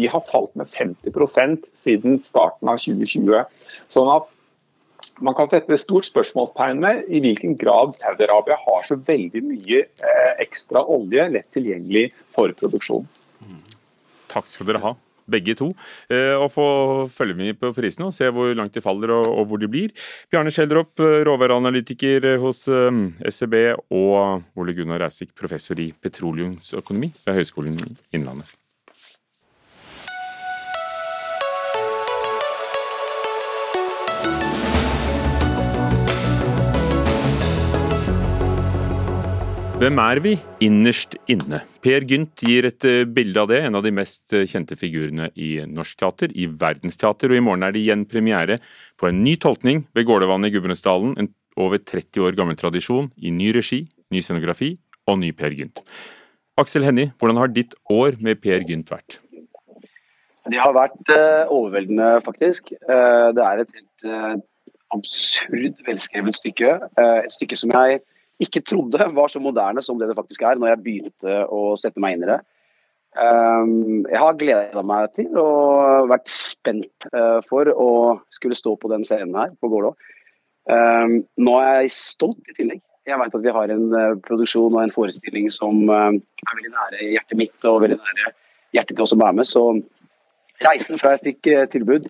[0.00, 3.44] de har falt med 50% siden starten av 2020.
[3.92, 4.32] Sånn at
[5.20, 9.84] man kan sette et stort spørsmålstegn med i hvilken grad Saudi-Arabia har så veldig mye
[10.40, 13.06] ekstra olje lett tilgjengelig for produksjon.
[14.30, 14.92] Takk skal dere ha,
[15.30, 15.70] begge to.
[16.12, 16.66] Eh, og få
[17.10, 19.94] følge med på prisene og se hvor langt de faller og, hvor de blir.
[20.30, 23.58] Bjarne Schjelderup, råværeanalytiker råvareanalytiker hos eh, SEB,
[23.90, 28.59] og Ole Gunnar Reisvik, professor i petroleumsøkonomi ved Høgskolen i Innlandet.
[39.80, 41.62] Hvem er vi innerst inne?
[41.80, 45.30] Per Gynt gir et eh, bilde av det, en av de mest eh, kjente figurene
[45.40, 48.58] i norsk teater, i verdensteater, og i morgen er det igjen premiere
[49.00, 53.32] på en ny tolkning ved Gårdevannet i Gudbrandsdalen, en over 30 år gammel tradisjon, i
[53.32, 53.80] ny regi,
[54.12, 54.74] ny scenografi
[55.08, 55.80] og ny Per Gynt.
[56.60, 59.16] Aksel Hennie, hvordan har ditt år med Per Gynt vært?
[60.44, 62.74] Det har vært uh, overveldende, faktisk.
[62.84, 64.46] Det er et helt
[64.92, 66.76] absurd velskrevet stykke.
[67.00, 68.02] et stykke som jeg
[68.40, 72.00] ikke trodde var så moderne som det det faktisk er, når jeg begynte å sette
[72.02, 72.40] meg inn i det.
[73.18, 77.88] Um, jeg har gleda meg til og vært spent uh, for å
[78.30, 79.90] skulle stå på den scenen her på Gålå.
[80.70, 82.84] Um, nå er jeg stolt i tillegg.
[83.08, 86.72] Jeg vet at vi har en uh, produksjon og en forestilling som uh, er veldig
[86.76, 88.32] nære hjertet mitt og veldig nære
[88.78, 89.50] hjertet til oss som er med.
[89.50, 89.64] Så
[90.62, 92.06] reisen fra jeg fikk tilbud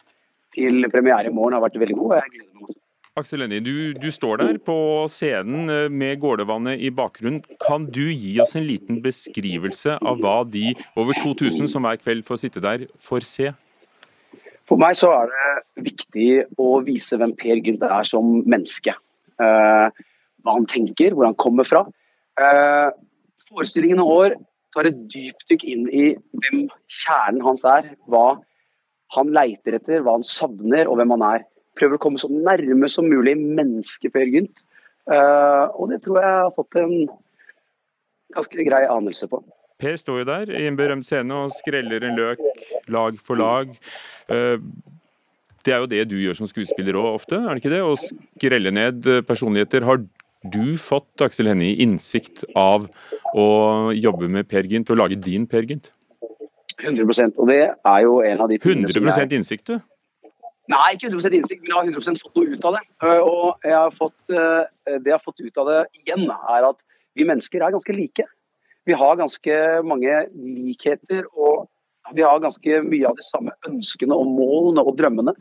[0.53, 2.81] til premiere i morgen har vært veldig god, og jeg gleder meg masse.
[3.19, 4.75] Aksel Hennie, du, du, står der på
[5.11, 7.41] scenen eh, med Gårdevannet i bakgrunnen.
[7.59, 12.23] Kan du gi oss en liten beskrivelse av hva de over 2000 som hver kveld
[12.29, 13.51] får sitte der, får se?
[14.71, 16.29] For meg så er det viktig
[16.63, 18.95] å vise hvem Per Gynt er som menneske.
[19.43, 19.91] Uh,
[20.45, 21.83] hva han tenker, hvor han kommer fra.
[22.39, 22.95] Uh,
[23.51, 24.39] forestillingen i år
[24.71, 27.91] tar et dypdykk inn i hvem kjernen hans er.
[28.07, 28.39] Hva
[29.17, 32.91] han leiter etter, hva han savner og hvem han er prøver å komme så nærme
[32.93, 34.63] som mulig mennesket Per Gynt.
[35.09, 36.95] Uh, og det tror jeg har fått en
[38.37, 39.41] ganske grei anelse på.
[39.81, 42.43] Per står jo der i en berømt scene og skreller en løk
[42.93, 43.73] lag for lag.
[44.31, 44.61] Uh,
[45.65, 47.83] det er jo det du gjør som skuespiller òg ofte, er det ikke det?
[47.85, 49.85] Å skrelle ned personligheter.
[49.85, 50.01] Har
[50.41, 52.87] du fått Aksel Hennie innsikt av
[53.37, 53.49] å
[53.93, 55.93] jobbe med Per Gynt og lage din Per Gynt?
[56.81, 59.33] 100% og det er jo en av de 100 som jeg...
[59.37, 59.90] innsikt, du?
[60.71, 62.83] Nei, ikke 100 innsikt, men jeg har 100 fått noe ut av det.
[63.07, 66.69] Eh, og jeg har fått, eh, det jeg har fått ut av det igjen, er
[66.69, 66.79] at
[67.19, 68.27] vi mennesker er ganske like.
[68.87, 69.57] Vi har ganske
[69.87, 71.67] mange likheter, og
[72.15, 75.35] vi har ganske mye av de samme ønskene og målene og drømmene.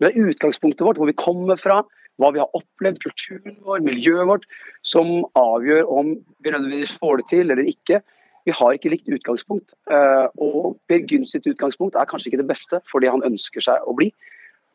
[0.00, 1.82] Men det er utgangspunktet vårt, hvor vi kommer fra,
[2.20, 4.48] hva vi har opplevd, kulturen vår, miljøet vårt,
[4.84, 8.00] som avgjør om vi nødvendigvis får det til eller ikke.
[8.48, 9.76] Vi har ikke likt utgangspunkt.
[9.92, 13.64] Eh, og Per Gynt sitt utgangspunkt er kanskje ikke det beste for det han ønsker
[13.64, 14.08] seg å bli.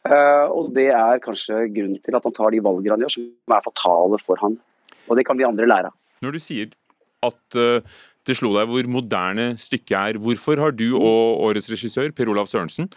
[0.05, 3.55] Uh, og det er kanskje grunnen til at han tar de valgene han gjør, som
[3.57, 4.57] er fatale for han.
[5.09, 5.95] Og det kan vi andre lære av.
[6.21, 6.69] Når du sier
[7.25, 12.11] at uh, det slo deg hvor moderne stykket er, hvorfor har du og årets regissør,
[12.13, 12.91] Per Olav Sørensen,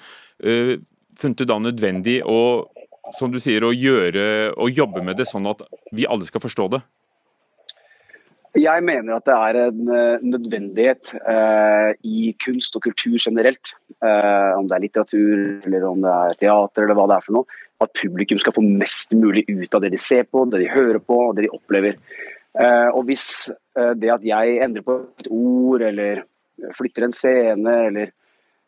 [0.45, 0.75] uh,
[1.19, 2.69] funnet det da nødvendig å,
[3.17, 5.65] som du sier, å gjøre å jobbe med det sånn at
[5.97, 6.85] vi alle skal forstå det?
[8.57, 13.75] Jeg mener at det er en uh, nødvendighet eh, i kunst og kultur generelt.
[13.99, 17.37] eh, om det er litteratur eller om det er teater eller hva det er for
[17.37, 17.59] noe.
[17.83, 21.01] At publikum skal få mest mulig ut av det de ser på, det de hører
[21.03, 21.99] på og det de opplever.
[22.95, 26.25] og hvis det at jeg endrer på et ord eller
[26.75, 28.11] flytter en scene eller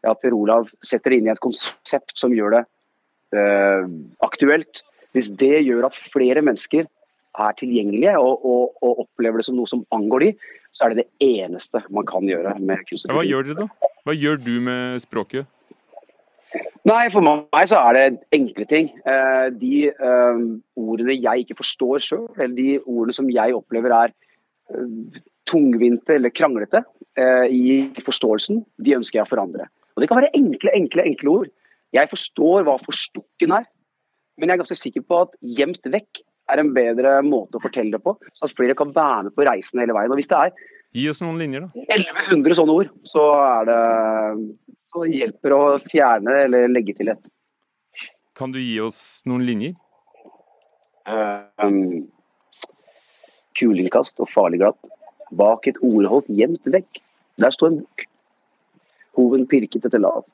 [0.05, 2.65] ja, Per Olav setter det inn i et konsept som gjør det
[4.23, 6.87] aktuelt, hvis det gjør at flere mennesker
[7.47, 10.31] er tilgjengelige og, og, og, opplever det som noe som angår de,
[10.75, 13.91] så er det det eneste man kan gjøre med kunst Hva gjør dere da?
[14.07, 15.49] Hva gjør du med språket?
[16.89, 18.89] Nei, For meg så er det enkle ting.
[19.07, 20.47] Eh, de um,
[20.81, 24.15] ordene jeg ikke forstår sjøl, eller de ordene som jeg opplever er
[24.73, 26.85] uh, tungvinte eller kranglete
[27.51, 29.65] i forståelsen, de ønsker jeg å forandre.
[29.93, 31.49] Og Det kan være enkle, enkle, enkle ord.
[31.93, 33.67] Jeg forstår hva forstukken er,
[34.39, 37.97] men jeg er ganske sikker på at gjemt vekk er en bedre måte å fortelle
[37.97, 40.13] det på, så at flere kan være med på reisen hele veien.
[40.13, 40.55] Og hvis det er
[40.91, 41.83] Gi oss noen linjer, da.
[41.95, 43.83] 1100 sånne ord, så, er det,
[44.83, 47.21] så hjelper å fjerne eller legge til et.
[48.35, 48.99] Kan du gi oss
[49.31, 49.77] noen linjer?
[51.07, 52.09] Um,
[53.59, 54.91] kulingkast og farlig glatt.
[55.31, 57.03] Bak et ordholdt gjemt vekk.
[57.39, 58.07] Der står en bok.
[59.19, 60.25] Hoven pirket etter lav.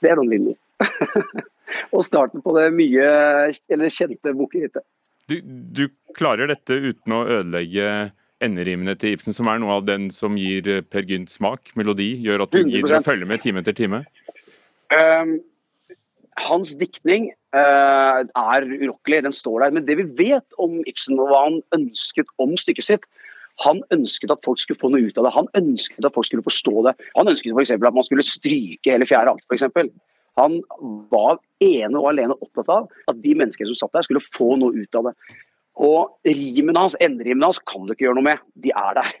[0.00, 0.56] Det er noen linjer.
[1.94, 3.04] og starten på det mye
[3.68, 4.84] eller kjente bukkerittet.
[5.30, 8.12] Du, du, klarer dette uten å ødelegge
[8.44, 12.12] enderimene til Ibsen, som er noe av den som gir eh, Per Gynt smak, melodi,
[12.22, 14.02] gjør at du gidder å følge med time etter time?
[14.92, 15.38] Um,
[16.44, 19.74] hans diktning uh, er urokkelig, den står der.
[19.78, 23.08] Men det vi vet om Ibsen og hva han ønsket om stykket sitt,
[23.62, 25.34] han ønsket at folk skulle få noe ut av det.
[25.36, 26.96] Han ønsket at folk skulle forstå det.
[27.14, 27.76] Han ønsket f.eks.
[27.78, 29.46] at man skulle stryke hele fjerde akt.
[29.54, 29.90] Eksempel.
[30.40, 30.60] Han
[31.12, 34.74] var ene og alene opptatt av at de menneskene som satt der, skulle få noe
[34.74, 35.14] ut av det.
[35.84, 38.42] Og rimene hans, enderimene hans kan du ikke gjøre noe med.
[38.62, 39.12] De er der.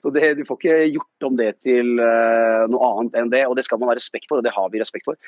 [0.00, 3.56] Så det, Du får ikke gjort om det til uh, noe annet enn det, og
[3.58, 5.18] det skal man ha respekt for, og det har vi respekt for.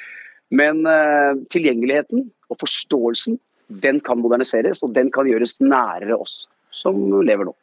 [0.53, 3.37] Men uh, tilgjengeligheten og forståelsen,
[3.83, 6.43] den kan moderniseres, og den kan gjøres nærere oss
[6.73, 7.55] som lever nå.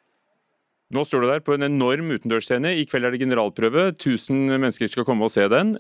[0.90, 2.72] Nå står du der på en enorm utendørsscene.
[2.82, 3.92] I kveld er det generalprøve.
[3.92, 5.76] 1000 mennesker skal komme og se den.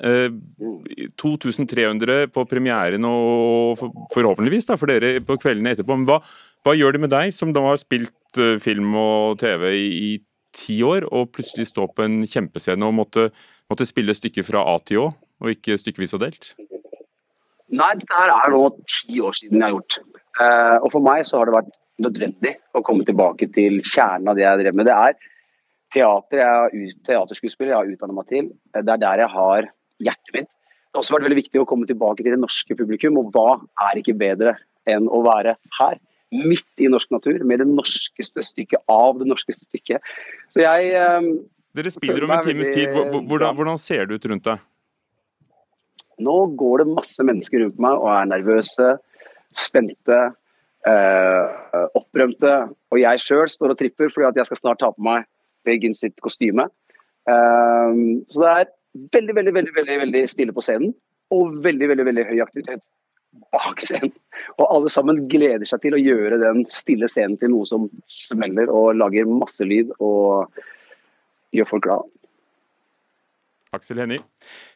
[1.17, 3.79] 2300 eh, på premieren og
[4.13, 5.97] forhåpentligvis da, for dere på kveldene etterpå.
[5.97, 6.19] Men hva,
[6.61, 10.11] hva, gjør det med deg, som da har spilt eh, film og TV i,
[10.55, 13.27] ti år, og plutselig stå på en kjempescene og måtte,
[13.69, 15.09] måtte spille stykket fra A til Å,
[15.41, 16.53] og ikke stykkevis og delt?
[17.69, 19.99] Nei, dette er nå ti år siden jeg har gjort.
[20.39, 21.69] Uh, og for meg så har det vært
[22.03, 24.89] nødvendig å komme tilbake til kjernen av det jeg drev med.
[24.89, 25.17] Det er
[25.93, 28.49] teater, jeg er teaterskuespiller, jeg har utdannet meg til.
[28.75, 29.69] Det er der jeg har
[30.09, 30.49] hjertet mitt.
[30.89, 33.59] Det har også vært veldig viktig å komme tilbake til det norske publikum, og hva
[33.89, 34.55] er ikke bedre
[34.89, 35.99] enn å være her?
[36.33, 40.11] Midt i norsk natur, med det norskeste stykket av det norskeste stykket.
[40.53, 41.31] Så jeg um,
[41.77, 42.93] Dere spiller om en times tid.
[42.93, 44.61] Hvordan, hvordan ser det ut rundt deg?
[46.25, 48.95] Nå går det masse mennesker rundt meg og er nervøse,
[49.55, 50.17] spente,
[50.87, 52.53] eh, opprømte.
[52.93, 55.27] Og jeg sjøl står og tripper fordi at jeg skal snart ta på meg
[55.67, 56.69] Per Gunn sitt kostyme.
[57.29, 57.99] Eh,
[58.31, 58.71] så det er
[59.17, 60.95] veldig, veldig, veldig, veldig, veldig stille på scenen.
[61.35, 62.83] Og veldig, veldig, veldig høy aktivitet
[63.53, 64.13] bak scenen.
[64.57, 68.71] Og alle sammen gleder seg til å gjøre den stille scenen til noe som smeller
[68.73, 70.49] og lager masse lyd og
[71.55, 72.09] gjør folk glad.
[73.75, 74.23] Aksel Hennie.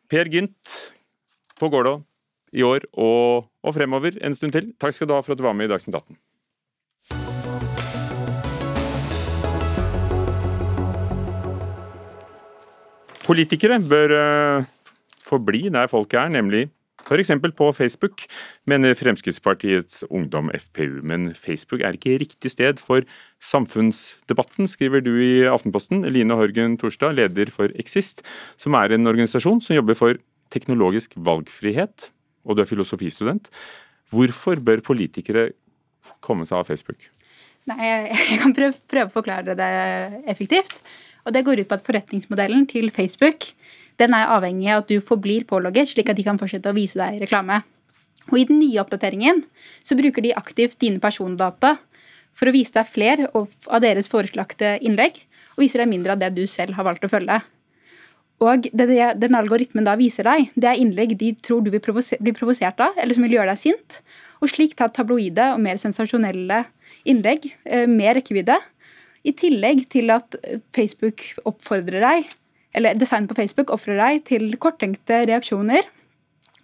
[0.10, 0.76] Per Gynt
[1.58, 1.98] på Gålå
[2.54, 4.72] i år og, og fremover en stund til.
[4.80, 6.18] Takk skal du ha for at du var med i Dagsnytt 18.
[13.24, 14.66] Politikere bør uh,
[15.24, 16.68] forbli der folk er, nemlig
[17.04, 17.32] f.eks.
[17.58, 18.24] på Facebook,
[18.66, 21.02] mener Fremskrittspartiets Ungdom FPU.
[21.04, 23.04] Men Facebook er ikke riktig sted for
[23.44, 26.06] samfunnsdebatten, skriver du i Aftenposten.
[26.08, 28.24] Line Horgen Torstad, leder for Exist,
[28.56, 30.22] som er en organisasjon som jobber for
[30.54, 32.12] teknologisk valgfrihet
[32.43, 33.49] og du er filosofistudent.
[34.13, 35.49] Hvorfor bør politikere
[36.23, 37.10] komme seg av Facebook?
[37.69, 37.79] Nei,
[38.12, 39.71] Jeg kan prøve, å forklare det
[40.29, 40.75] effektivt.
[41.23, 43.53] Og Det går ut på at forretningsmodellen til Facebook
[44.01, 46.97] den er avhengig av at du forblir pålogget, slik at de kan fortsette å vise
[46.97, 47.61] deg reklame.
[48.32, 49.43] Og I den nye oppdateringen
[49.86, 51.76] så bruker de aktivt dine persondata
[52.34, 55.20] for å vise deg flere av deres foreslagte innlegg,
[55.53, 57.38] og viser deg mindre av det du selv har valgt å følge.
[58.41, 61.84] Og det, det den algoritmen da viser deg, det er innlegg de tror du vil
[61.84, 63.99] provoser, bli provosert av, eller som vil gjøre deg sint.
[64.43, 66.63] Og slik tar tabloide og mer sensasjonelle
[67.09, 68.57] innlegg eh, med rekkevidde.
[69.23, 70.36] I tillegg til at
[70.75, 72.31] Facebook oppfordrer deg,
[72.75, 75.88] eller design på Facebook oppfordrer deg til korttenkte reaksjoner.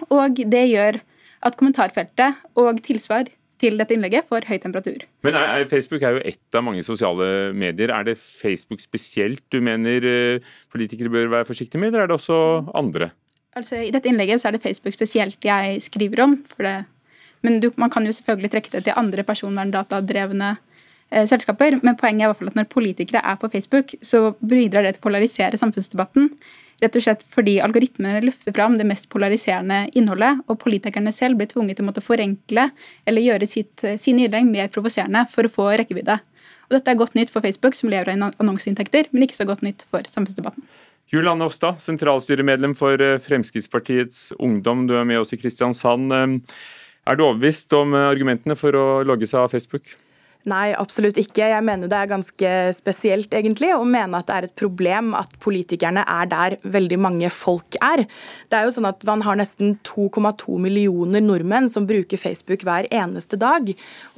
[0.10, 1.00] Og det gjør
[1.46, 3.30] at kommentarfeltet og tilsvar
[3.60, 5.04] til dette innlegget for høy temperatur.
[5.26, 7.92] Men er, er, Facebook er jo ett av mange sosiale medier.
[7.94, 12.20] Er det Facebook spesielt du mener uh, politikere bør være forsiktige med, eller er det
[12.20, 12.40] også
[12.78, 13.12] andre?
[13.58, 16.38] Altså, I dette innlegget så er det Facebook spesielt jeg skriver om.
[16.58, 16.76] Det,
[17.46, 20.66] men du, man kan jo selvfølgelig trekke det til andre personverndatadrevne eh,
[21.10, 21.80] selskaper.
[21.84, 24.96] Men poenget er i hvert fall at når politikere er på Facebook, så bidrar det
[24.96, 26.34] til å polarisere samfunnsdebatten.
[26.80, 31.50] Rett og slett fordi algoritmene løfter fram det mest polariserende innholdet, og politikerne selv blir
[31.52, 32.70] tvunget til å måtte forenkle
[33.10, 36.20] eller gjøre sitt, sine innlegg mer provoserende for å få rekkevidde.
[36.70, 39.66] Og dette er godt nytt for Facebook, som lever av annonseinntekter, men ikke så godt
[39.66, 40.64] nytt for samfunnsdebatten.
[41.10, 46.14] Julian Hofstad, sentralstyremedlem for eh, Fremskrittspartiets Ungdom, du er med oss i Kristiansand.
[46.14, 46.60] Eh,
[47.10, 49.90] er du overbevist om argumentene for å logge seg av Facebook?
[50.48, 51.50] Nei, absolutt ikke.
[51.52, 55.34] Jeg mener det er ganske spesielt egentlig, å mene at det er et problem at
[55.44, 58.06] politikerne er der veldig mange folk er.
[58.48, 62.88] Det er jo sånn at Man har nesten 2,2 millioner nordmenn som bruker Facebook hver
[62.88, 63.68] eneste dag.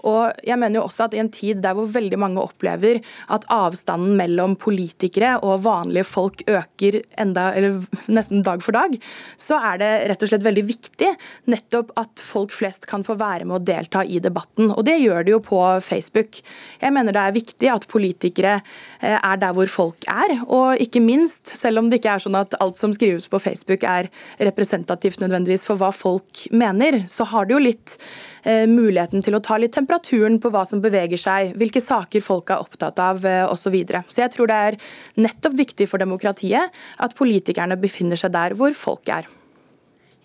[0.05, 3.01] Og jeg mener jo også at I en tid der hvor veldig mange opplever
[3.33, 7.49] at avstanden mellom politikere og vanlige folk øker enda,
[8.17, 8.93] nesten dag for dag,
[9.41, 11.11] så er det rett og slett veldig viktig
[11.49, 14.69] nettopp at folk flest kan få være med og delta i debatten.
[14.75, 16.10] Og Det gjør de jo på Facebook.
[16.15, 21.03] Jeg mener det er viktig at politikere eh, er der hvor folk er, og ikke
[21.03, 25.23] minst, selv om det ikke er sånn at alt som skrives på Facebook er representativt
[25.23, 27.97] nødvendigvis for hva folk mener, så har det jo litt
[28.41, 32.49] Eh, muligheten til å ta litt temperaturen på hva som beveger seg, hvilke saker folk
[32.49, 33.59] er opptatt av eh, osv.
[33.61, 34.01] Så, videre.
[34.09, 34.77] så jeg tror det er
[35.21, 36.73] nettopp viktig for demokratiet
[37.05, 39.29] at politikerne befinner seg der hvor folk er.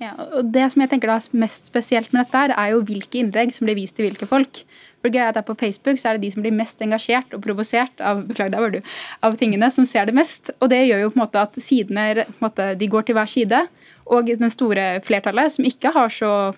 [0.01, 3.53] Ja, og Det som jeg tenker da mest spesielt med dette, er jo hvilke innlegg
[3.55, 4.65] som blir vist til hvilke folk.
[5.05, 8.01] For gøy at På Facebook så er det de som blir mest engasjert og provosert
[8.01, 8.81] av, beklager, du,
[9.23, 10.51] av tingene, som ser det mest.
[10.61, 13.67] Og Det gjør jo på en måte at sidene måte, de går til hver side.
[14.07, 16.55] Og den store flertallet, som ikke har så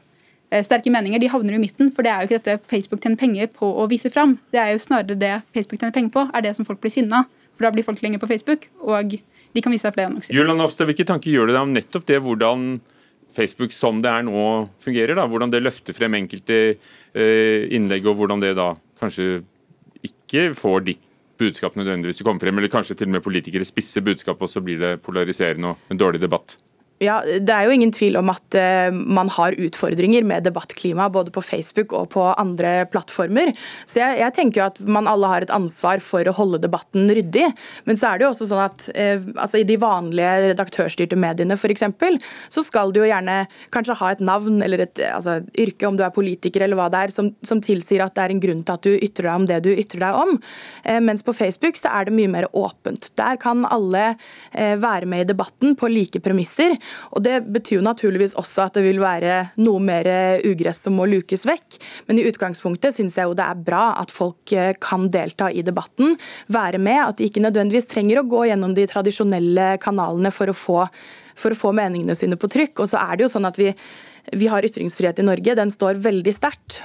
[0.49, 1.91] Eh, sterke meninger, de havner i midten.
[1.93, 4.39] For det er jo ikke dette Facebook tjener penger på å vise fram.
[4.53, 7.27] Det er jo snarere det Facebook tjener penger på, er det som folk blir sinna
[7.59, 10.31] For da blir folk lenger på Facebook, og de kan vise seg flere annonser.
[10.31, 12.77] Julian Ofstad, hvilke tanker gjør du deg om nettopp det, hvordan
[13.35, 14.45] Facebook som det er nå
[14.83, 15.15] fungerer?
[15.19, 19.43] da, Hvordan det løfter frem enkelte eh, innlegg, og hvordan det da kanskje
[20.07, 21.05] ikke får ditt
[21.39, 24.63] budskap nødvendigvis å komme frem, eller kanskje til og med politikere spisser budskapet, og så
[24.65, 26.57] blir det polariserende og en dårlig debatt?
[26.99, 31.31] Ja, Det er jo ingen tvil om at uh, man har utfordringer med debattklima både
[31.35, 33.53] på Facebook og på andre plattformer.
[33.87, 37.07] Så jeg, jeg, tenker jo at man alle har et ansvar for å holde debatten
[37.07, 37.53] ryddig.
[37.87, 41.55] Men så er det jo også sånn at eh, altså i de vanlige redaktørstyrte mediene
[41.55, 41.87] f.eks.,
[42.51, 43.45] så skal du jo gjerne
[43.75, 47.05] kanskje ha et navn eller et altså, yrke, om du er politiker eller hva det
[47.07, 49.47] er, som, som, tilsier at det er en grunn til at du ytrer deg om
[49.51, 50.35] det du ytrer deg om.
[50.83, 53.13] Eh, mens på Facebook så er det mye mer åpent.
[53.19, 54.11] Der kan alle
[54.49, 56.75] være med i debatten på like premisser.
[57.15, 60.09] Og Det betyr jo naturligvis også at det vil være noe mer
[60.47, 61.79] ugress som må lukes vekk.
[62.09, 65.65] Men i utgangspunktet syns jeg jo det er bra at folk eh, kan delta i
[65.67, 66.17] debatten,
[66.53, 67.01] være med.
[67.05, 70.83] At de ikke nødvendigvis trenger å gå gjennom de tradisjonelle kanalene for å få
[71.39, 72.83] for å få meningene sine på trykk.
[72.83, 73.69] Og så er det jo sånn at vi
[74.33, 76.81] vi har ytringsfrihet i Norge, den står veldig sterkt.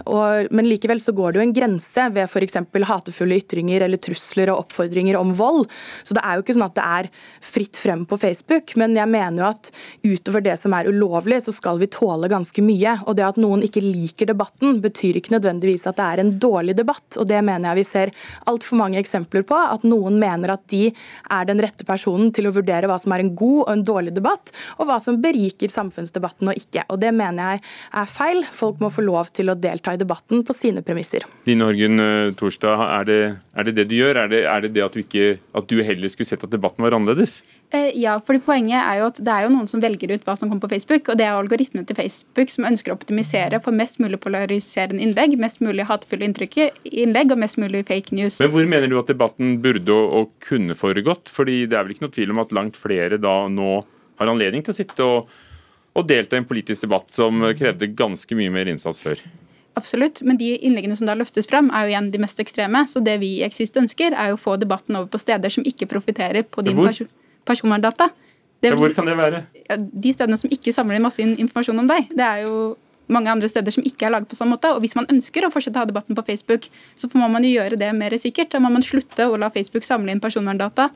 [0.54, 2.60] Men likevel så går det jo en grense ved f.eks.
[2.88, 5.66] hatefulle ytringer eller trusler og oppfordringer om vold.
[6.04, 7.10] Så det er jo ikke sånn at det er
[7.44, 8.76] fritt frem på Facebook.
[8.80, 9.72] Men jeg mener jo at
[10.04, 12.96] utover det som er ulovlig, så skal vi tåle ganske mye.
[13.08, 16.78] Og det at noen ikke liker debatten, betyr ikke nødvendigvis at det er en dårlig
[16.80, 17.20] debatt.
[17.20, 18.14] Og det mener jeg vi ser
[18.52, 19.58] altfor mange eksempler på.
[19.58, 23.26] At noen mener at de er den rette personen til å vurdere hva som er
[23.26, 26.86] en god og en dårlig debatt, og hva som beriker samfunnsdebatten og ikke.
[26.94, 27.64] Og det mener mener jeg
[28.02, 28.44] er feil.
[28.54, 31.26] Folk må få lov til å delta i debatten på sine premisser.
[31.50, 33.20] Line Horgen eh, Torstad, er det,
[33.58, 34.24] er det, det du gjør?
[34.24, 36.86] Er det, er det det at du, ikke, at du heller skulle sett at debatten
[36.86, 37.42] var annerledes?
[37.74, 40.36] Eh, ja, fordi poenget er jo at det er jo noen som velger ut hva
[40.38, 43.76] som kommer på Facebook, og det er algoritmene til Facebook som ønsker å optimisere for
[43.76, 48.38] mest mulig polariserende innlegg, mest mulig hatefulle innlegg og mest mulig fake news.
[48.44, 51.32] Men Hvor mener du at debatten burde og, og kunne foregått?
[51.34, 53.80] Fordi det er vel ikke noe tvil om at langt flere da nå
[54.22, 55.34] har anledning til å sitte og
[55.94, 59.22] og delta i en politisk debatt som krevde ganske mye mer innsats før.
[59.78, 62.84] Absolutt, men de innleggene som da løftes frem, er jo igjen de mest ekstreme.
[62.90, 65.66] Så det vi i Exist ønsker, er jo å få debatten over på steder som
[65.66, 67.10] ikke profitterer på din perso
[67.44, 68.12] personverndata.
[68.64, 69.42] Ja, hvor kan det være?
[69.66, 72.14] Ja, de stedene som ikke samler inn masse informasjon om deg.
[72.16, 72.54] Det er jo
[73.12, 74.72] mange andre steder som ikke er laget på sånn måte.
[74.72, 77.52] Og hvis man ønsker å fortsette å ha debatten på Facebook, så må man jo
[77.58, 78.54] gjøre det mer sikkert.
[78.54, 80.90] Da må man slutte å la Facebook samle inn personverndata.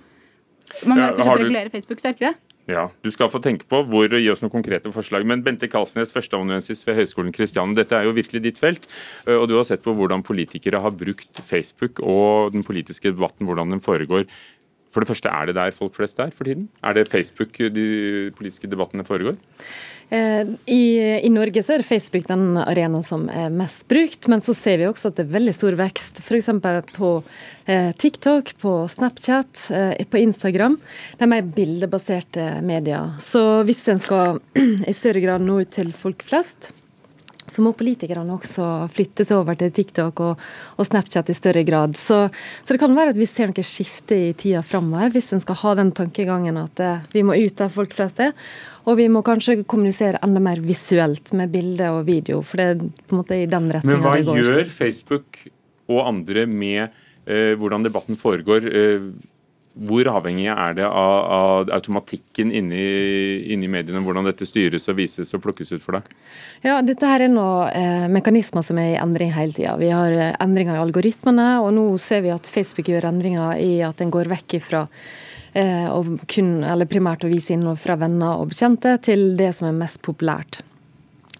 [0.85, 2.37] Man må ja, regulere Facebook sterkere.
[2.67, 5.23] Ja, Du skal få tenke på hvor og gi oss noen konkrete forslag.
[5.23, 8.89] Men Bente Kalsnes, førsteamanuensis ved Høgskolen Kristiania, dette er jo virkelig ditt felt.
[9.23, 13.71] Og du har sett på hvordan politikere har brukt Facebook og den politiske debatten, hvordan
[13.71, 14.27] den foregår.
[14.91, 16.69] For det første, Er det der folk flest er for tiden?
[16.83, 19.37] Er det Facebook de politiske debattene foregår?
[20.09, 20.83] Eh, I,
[21.25, 24.87] I, Norge så er Facebook den arenaen som er mest brukt, men så ser vi
[24.87, 26.21] også at det er veldig stor vekst.
[26.23, 26.49] F.eks.
[26.95, 27.11] på
[27.65, 30.79] eh, TikTok, på Snapchat, eh, på Instagram.
[31.17, 33.17] Det er mer bildebaserte medier.
[33.23, 34.39] Så hvis en skal
[34.91, 36.71] i større grad nå ut til folk flest,
[37.51, 40.43] så må politikerne også flyttes over til TikTok og,
[40.75, 41.95] og Snapchat i større grad.
[41.99, 42.25] Så,
[42.63, 45.59] så, det kan være at vi ser noe skifte i tida framover, hvis en skal
[45.63, 48.35] ha den tankegangen at eh, vi må ut der folk flest er.
[48.87, 52.83] Og vi må kanskje kommunisere enda mer visuelt med bilde og video, for det er
[52.83, 54.19] på en måte i den retninga det går.
[54.19, 55.41] Men hva gjør Facebook
[55.87, 58.67] og andre med eh, hvordan debatten foregår?
[58.67, 59.09] Eh,
[59.85, 62.81] hvor avhengig er det av, av automatikken inni,
[63.53, 66.09] inni, mediene, hvordan dette styres og vises og plukkes ut for deg?
[66.65, 69.75] Ja, Dette her er noen eh, mekanismer som er i endring hele tida.
[69.79, 73.81] Vi har eh, endringer i algoritmene, og nå ser vi at Facebook gjør endringer i
[73.85, 74.85] at den går vekk ifra
[75.53, 75.91] eh,
[76.33, 76.55] kun,
[76.89, 80.63] primært å vise innhold fra venner og bekjente, til det som er mest populært.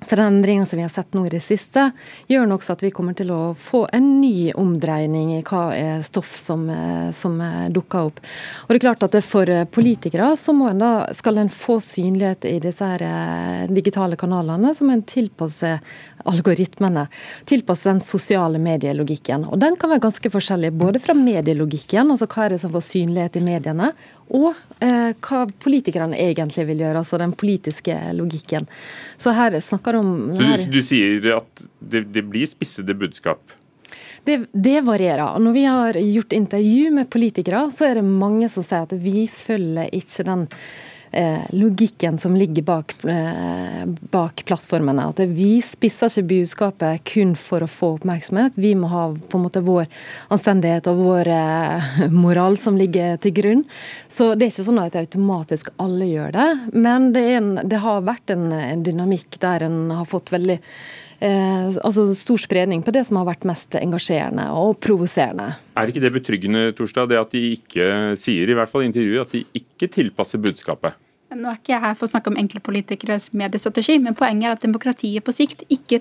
[0.01, 1.91] Så den endringa som vi har sett nå i det siste,
[2.27, 6.05] gjør nok så at vi kommer til å få en ny omdreining i hva er
[6.05, 7.39] stoff som, eh, som
[7.73, 8.21] dukker opp.
[8.65, 12.59] Og det er klart at For politikere så en da, skal en få synlighet i
[12.61, 15.79] disse her eh, digitale kanalene, så må en tilpasse
[16.27, 17.07] algoritmene.
[17.49, 19.47] Tilpasse den sosiale medielogikken.
[19.49, 22.85] Og den kan være ganske forskjellig, både fra medielogikken, altså hva er det som får
[22.91, 23.91] synlighet i mediene,
[24.35, 28.67] og eh, hva politikerne egentlig vil gjøre, altså den politiske logikken.
[29.17, 33.55] Så her snakker om Så du, du sier at det, det blir spissede budskap?
[34.27, 35.39] Det, det, varierer.
[35.39, 39.23] Når vi har gjort intervju med politikere, så er det mange som sier at vi
[39.31, 40.43] følger ikke den
[41.49, 45.07] logikken som ligger bak, eh, bak, plattformene.
[45.09, 48.57] At vi spisser ikke budskapet kun for å få oppmerksomhet.
[48.57, 49.87] Vi må ha på en måte vår
[50.33, 51.89] anstendighet og vår eh,
[52.23, 53.65] moral som ligger til grunn.
[54.07, 56.47] Så det er ikke sånn at automatisk alle gjør det.
[56.73, 60.61] Men det, en, det har vært en, en, dynamikk der en har fått veldig
[61.19, 65.47] Eh, altså stor spredning på det som har vært mest engasjerende og provoserende.
[65.73, 67.87] Er ikke det betryggende, Torstad, det at de ikke
[68.21, 70.93] sier, i hvert fall i intervjuet, at de ikke tilpasser budskapet?
[71.35, 74.63] Nå er ikke jeg her for å snakke om enkeltpolitikeres mediestrategi, men poenget er at
[74.63, 75.99] demokratiet på sikt ikke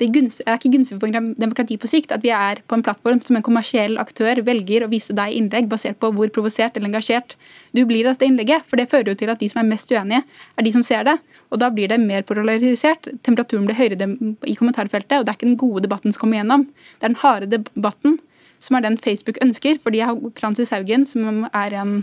[0.00, 0.08] det
[0.42, 3.44] er ikke gunstig for demokrati på sikt at vi er på en plattform som en
[3.46, 7.36] kommersiell aktør velger å vise deg innlegg basert på hvor provosert eller engasjert
[7.76, 8.66] du blir i dette innlegget.
[8.66, 10.24] For det fører jo til at de som er mest uenige,
[10.58, 11.14] er de som ser det.
[11.54, 13.06] Og da blir det mer polarisert.
[13.22, 14.10] Temperaturen blir høyere
[14.50, 16.66] i kommentarfeltet, og det er ikke den gode debatten som kommer gjennom.
[16.98, 18.18] Det er den harde debatten
[18.58, 19.78] som er den Facebook ønsker.
[19.84, 22.00] Fordi jeg har Francis Haugen, som er en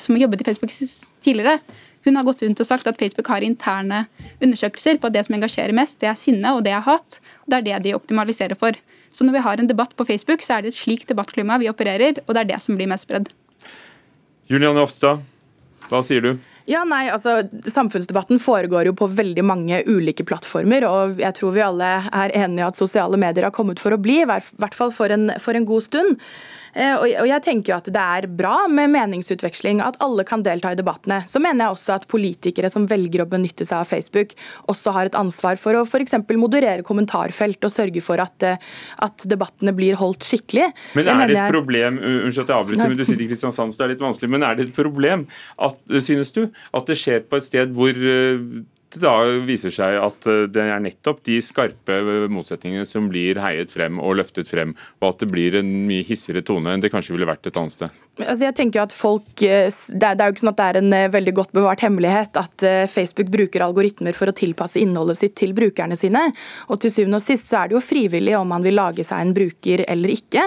[0.00, 0.72] som jobbet i Facebook
[1.24, 1.58] tidligere,
[2.04, 4.04] hun har gått rundt og sagt at Facebook har interne
[4.40, 7.18] undersøkelser på at det som engasjerer mest, det er sinne og det er hat.
[7.44, 8.76] Det er det de optimaliserer for.
[9.12, 11.68] Så når vi har en debatt på Facebook, så er det et slikt debattklima vi
[11.68, 13.28] opererer, og det er det som blir mest spredd.
[14.50, 15.20] Julianne Ofstad,
[15.90, 16.32] hva sier du?
[16.70, 20.86] Ja, nei, altså Samfunnsdebatten foregår jo på veldig mange ulike plattformer.
[20.86, 24.20] og Jeg tror vi alle er enige at sosiale medier har kommet for å bli,
[24.22, 26.20] i hvert fall for en, for en god stund.
[26.74, 30.72] Eh, og jeg tenker jo at det er bra med meningsutveksling, at alle kan delta
[30.72, 31.20] i debattene.
[31.30, 34.34] Så mener jeg også at politikere som velger å benytte seg av Facebook,
[34.70, 36.16] også har et ansvar for å f.eks.
[36.38, 38.70] moderere kommentarfelt og sørge for at, eh,
[39.02, 40.70] at, debattene blir holdt skikkelig.
[40.96, 43.82] Men er det et problem unnskyld at jeg avbryter, men du sitter i Kristiansand, så
[43.82, 45.26] det er litt vanskelig, men er det et problem,
[45.60, 46.46] at, synes du,
[46.76, 48.40] at det skjer på et sted hvor eh,
[48.90, 49.14] det da
[49.46, 52.00] viser seg at eh, det er nettopp de skarpe
[52.32, 56.42] motsetningene som blir heiet frem og løftet frem, og at det blir en mye hissigere
[56.46, 58.00] tone enn det kanskje ville vært et annet sted?
[58.24, 60.92] Altså jeg tenker at folk, eh, Det er jo ikke sånn at det er en
[60.92, 65.54] eh, veldig godt bevart hemmelighet at Facebook bruker algoritmer for å tilpasse innholdet sitt til
[65.56, 66.20] brukerne sine.
[66.68, 69.22] Og til syvende og sist så er det jo frivillig om man vil lage seg
[69.22, 70.44] en bruker eller ikke.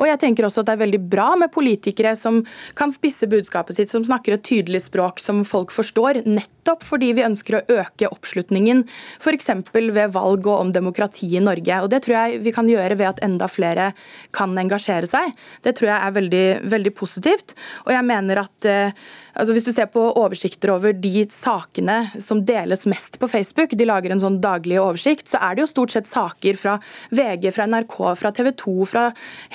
[0.00, 2.42] Og jeg tenker også at det er veldig bra med politikere som
[2.78, 7.26] kan spisse budskapet sitt, som snakker et tydelig språk som folk forstår, nettopp fordi vi
[7.26, 8.84] ønsker å øke oppslutningen
[9.20, 9.50] f.eks.
[9.72, 11.82] ved valg og om demokrati i Norge.
[11.82, 13.92] Og Det tror jeg vi kan gjøre ved at enda flere
[14.34, 15.32] kan engasjere seg.
[15.62, 17.11] Det tror jeg er veldig, veldig positivt.
[17.20, 19.02] Og jeg mener at eh,
[19.32, 23.86] Altså hvis du ser på oversikter over de sakene som deles mest på Facebook, de
[23.88, 26.74] lager en sånn daglig oversikt, så er det jo stort sett saker fra
[27.16, 29.06] VG, fra NRK, fra TV 2, fra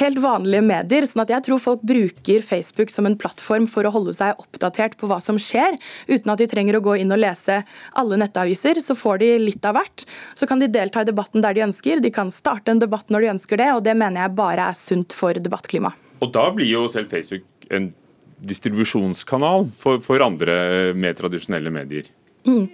[0.02, 1.06] helt vanlige medier.
[1.06, 4.98] sånn at jeg tror folk bruker Facebook som en plattform for å holde seg oppdatert
[4.98, 5.78] på hva som skjer,
[6.10, 7.62] uten at de trenger å gå inn og lese
[7.94, 8.82] alle nettaviser.
[8.82, 10.08] Så får de litt av hvert.
[10.34, 13.28] Så kan de delta i debatten der de ønsker, de kan starte en debatt når
[13.28, 16.07] de ønsker det, og det mener jeg bare er sunt for debattklimaet.
[16.20, 17.92] Og da blir jo selv Facebook en
[18.38, 22.10] distribusjonskanal for, for andre mer tradisjonelle medier.
[22.48, 22.68] Mm.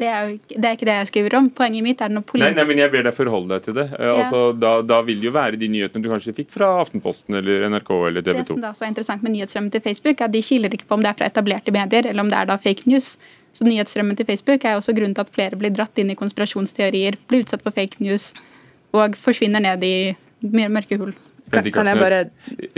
[0.00, 1.48] Det er jo det, er ikke det jeg skriver om.
[1.52, 2.54] Poenget mitt er noe politisk.
[2.54, 3.86] Nei, nei, men jeg ber deg forholde deg til det.
[3.92, 4.14] Ja.
[4.14, 7.66] Altså, da, da, vil det jo være de nyhetene du kanskje fikk fra Aftenposten eller
[7.74, 8.40] NRK eller TV 2.
[8.40, 10.96] Det som da er interessant med nyhetsstrømmen til Facebook, er at de skiller ikke på
[10.96, 13.16] om det er fra etablerte medier eller om det er da fake news.
[13.56, 17.18] Så nyhetsstrømmen til Facebook er også grunnen til at flere blir dratt inn i konspirasjonsteorier,
[17.28, 18.30] blir utsatt for fake news
[18.96, 19.94] og forsvinner ned i
[20.40, 21.12] mørke hull.
[21.50, 22.18] Kan, kan jeg bare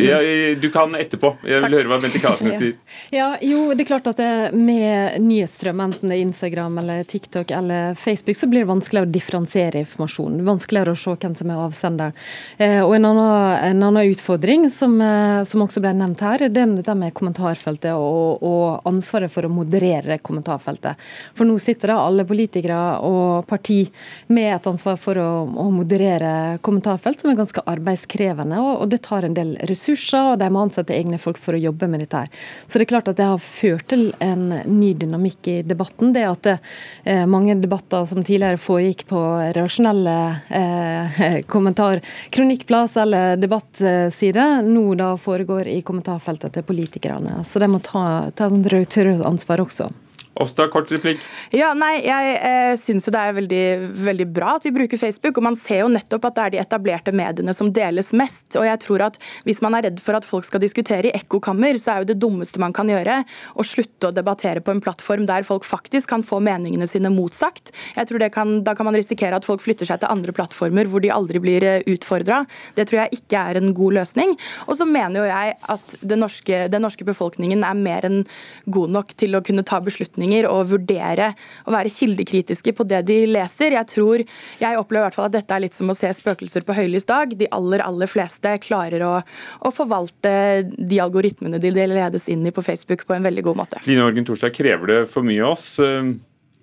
[0.00, 0.18] ja,
[0.56, 1.34] Du kan etterpå.
[1.44, 1.74] Jeg vil Takk.
[1.76, 2.76] høre hva Bente Karlsnes sier.
[3.12, 7.52] Ja, jo, det er klart at det, Med nyhetsstrøm, enten det er Instagram eller TikTok
[7.52, 10.40] eller Facebook, så blir det vanskeligere å differensiere informasjon.
[10.46, 12.16] Vanskeligere å se hvem som er avsender.
[12.56, 16.62] Eh, og En annen, en annen utfordring som, eh, som, også ble nevnt her, det
[16.62, 21.00] er det med kommentarfeltet og, og, ansvaret for å moderere kommentarfeltet.
[21.36, 23.84] For nå sitter da alle politikere og parti
[24.32, 29.26] med et ansvar for å, å moderere kommentarfelt, som er ganske arbeidskrevende og det tar
[29.26, 32.24] en del ressurser, og de må ansette egne folk for å jobbe med dette.
[32.24, 32.28] her.
[32.66, 36.12] Så det er klart at det har ført til en ny dynamikk i debatten.
[36.12, 36.58] Det at det,
[37.04, 39.20] eh, mange debatter som tidligere foregikk på
[39.54, 40.16] redaksjonelle
[40.50, 42.00] eh, kommentar,
[42.30, 47.42] kronikkplass eller debattside, nå da foregår i kommentarfeltet til politikerne.
[47.44, 49.90] Så de må ta, ta redaktøransvar også.
[50.34, 51.20] Åsta, kort replikk.
[51.52, 53.64] Ja, nei, Jeg eh, syns det er veldig,
[54.00, 55.36] veldig, bra at vi bruker Facebook.
[55.36, 58.56] og Man ser jo nettopp at det er de etablerte mediene som deles mest.
[58.56, 61.76] og jeg tror at Hvis man er redd for at folk skal diskutere i ekkokammer,
[61.76, 63.18] så er jo det dummeste man kan gjøre
[63.56, 67.74] å slutte å debattere på en plattform der folk faktisk kan få meningene sine motsagt.
[67.96, 71.02] Jeg tror kan, Da kan man risikere at folk flytter seg til andre plattformer hvor
[71.02, 72.46] de aldri blir eh, utfordra.
[72.74, 74.32] Det tror jeg ikke er en god løsning.
[74.66, 78.22] Og så mener jo jeg at den norske, den norske befolkningen er mer enn
[78.64, 81.32] god nok til å kunne ta beslutninger beslutninger og vurdere
[81.66, 83.72] og være kildekritiske på det de leser.
[83.72, 84.22] Jeg tror,
[84.60, 87.06] jeg opplever i hvert fall at dette er litt som å se spøkelser på høylys
[87.06, 87.34] dag.
[87.36, 89.22] De aller, aller fleste klarer å,
[89.60, 93.82] å forvalte de algoritmene de ledes inn i på Facebook på en veldig god måte.
[93.86, 95.78] Line Orgen Torsdag, krever det for mye av oss?
[95.80, 96.12] Eh,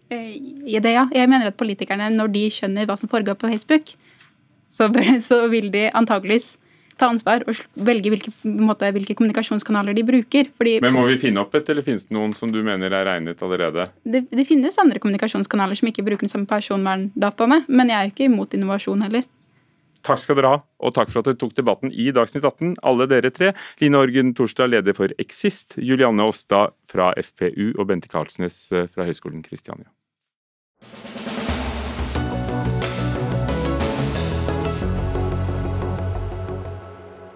[0.10, 1.08] I det, ja.
[1.14, 3.94] Jeg mener at politikerne, når de skjønner hva som foregår på Facebook,
[4.70, 4.90] så,
[5.26, 6.58] så vil de antageligvis
[7.00, 10.52] ta ansvar og velge hvilke, måte, hvilke kommunikasjonskanaler de bruker.
[10.60, 13.08] Fordi, Men må vi finne opp et, eller finnes det noen som du mener er
[13.08, 13.90] regnet allerede?
[14.04, 18.16] Det, det finnes andre kommunikasjonskanaler som ikke bruker den samme personverndataene, men jeg er jo
[18.16, 19.28] ikke imot innovasjon heller.
[20.06, 23.08] Takk skal dere ha, og takk for at dere tok debatten i Dagsnytt 18, alle
[23.12, 23.52] dere tre.
[23.82, 29.08] Line Orgen Torstad, leder for Exist, Julianne Ofstad fra FPU og Bente Karlsnes eh, fra
[29.10, 29.90] Høgskolen Kristiania.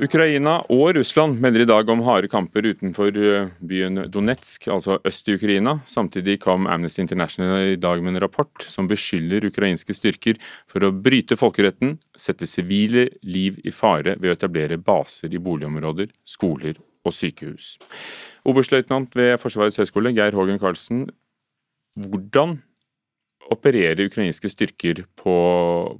[0.04, 5.30] Ukraina og Russland melder i dag om harde kamper utenfor eh, byen Donetsk, altså øst
[5.30, 5.78] i Ukraina.
[5.88, 10.92] Samtidig kom Amnesty International i dag med en rapport som beskylder ukrainske styrker for å
[10.92, 17.16] bryte folkeretten, sette sivile liv i fare ved å etablere baser i boligområder, skoler og
[17.16, 17.78] sykehus.
[18.50, 21.08] Oberstløytnant ved Forsvarets høgskole, Geir Hågen Karlsen.
[21.96, 22.60] Hvordan
[23.54, 25.36] opererer ukrainske styrker på,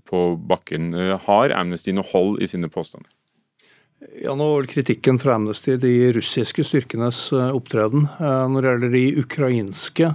[0.04, 0.92] på bakken?
[1.30, 3.14] Har Amnesty noe hold i sine påstander?
[4.24, 8.08] Ja, nå var kritikken fra Amnesty de russiske styrkenes eh, opptreden.
[8.20, 10.10] Eh, når det gjelder de ukrainske,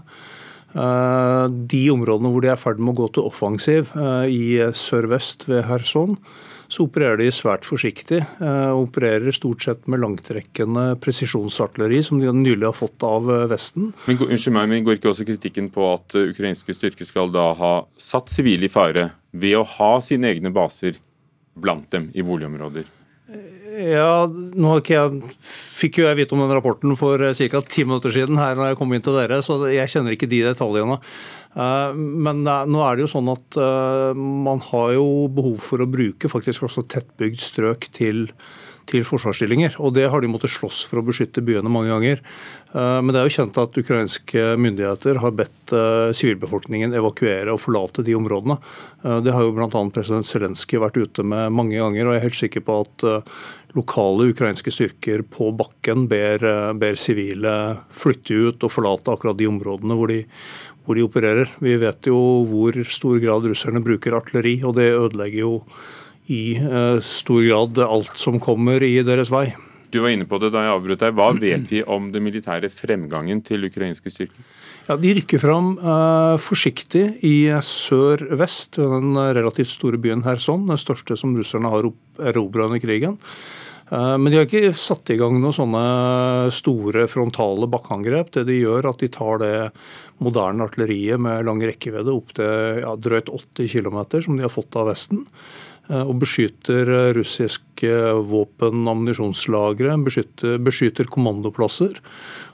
[0.74, 3.95] eh, de områdene hvor de er i ferd med å gå til offensiv,
[4.28, 6.18] i sør-vest ved Kherson,
[6.68, 8.18] så opererer de svært forsiktig.
[8.43, 13.95] og Opererer stort sett med langtrekkende presisjonsartilleri, som de nylig har fått av Vesten.
[14.05, 17.72] Men, unnskyld meg, men Går ikke også kritikken på at ukrainske styrker skal da ha
[17.97, 21.01] satt sivile i fare ved å ha sine egne baser
[21.57, 22.84] blant dem i boligområder?
[23.79, 27.61] Ja, nå jeg, fikk jo jeg vite om den rapporten for eh, ca.
[27.62, 30.41] ti minutter siden her når jeg kom inn til dere, så jeg kjenner ikke de
[30.49, 30.99] detaljene.
[31.55, 33.61] Eh, men eh, nå er det jo sånn at
[34.18, 38.26] man har jo behov for å bruke faktisk også tettbygd strøk til
[38.89, 39.74] til forsvarsstillinger.
[39.85, 42.22] og Det har de måttet slåss for å beskytte byene mange ganger.
[42.72, 45.74] Men det er jo kjent at ukrainske myndigheter har bedt
[46.16, 48.57] sivilbefolkningen evakuere og forlate de områdene.
[49.20, 49.68] Det har jo bl.a.
[49.93, 53.07] president Zelenskyj vært ute med mange ganger, og jeg er helt sikker på at
[53.77, 56.43] lokale ukrainske styrker på bakken ber,
[56.79, 57.53] ber sivile
[57.93, 60.23] flytte ut og forlate akkurat de områdene hvor de,
[60.87, 61.53] hvor de opererer.
[61.61, 65.55] Vi vet jo hvor stor grad russerne bruker artilleri, og det ødelegger jo
[66.33, 69.51] i eh, stor grad alt som kommer i deres vei.
[69.89, 71.14] Du var inne på det da jeg avbrøt deg.
[71.16, 74.43] Hva vet vi om den militære fremgangen til ukrainske styrker?
[74.89, 81.16] Ja, De rykker fram uh, forsiktig i sør-vest, den relativt store byen Kherson, den største
[81.20, 81.91] som russerne har
[82.30, 83.18] erobra under krigen.
[83.93, 85.84] Uh, men de har ikke satt i gang noen sånne
[86.57, 88.32] store frontale bakkeangrep.
[88.39, 89.53] Det de gjør, at de tar det
[90.24, 94.80] moderne artilleriet med lang rekkevidde opp til ja, drøyt 80 km, som de har fått
[94.80, 95.26] av Vesten.
[95.89, 97.93] og beskytter russiske
[98.28, 102.01] våpen- og ammunisjonslagre, beskytter, beskytter kommandoplasser.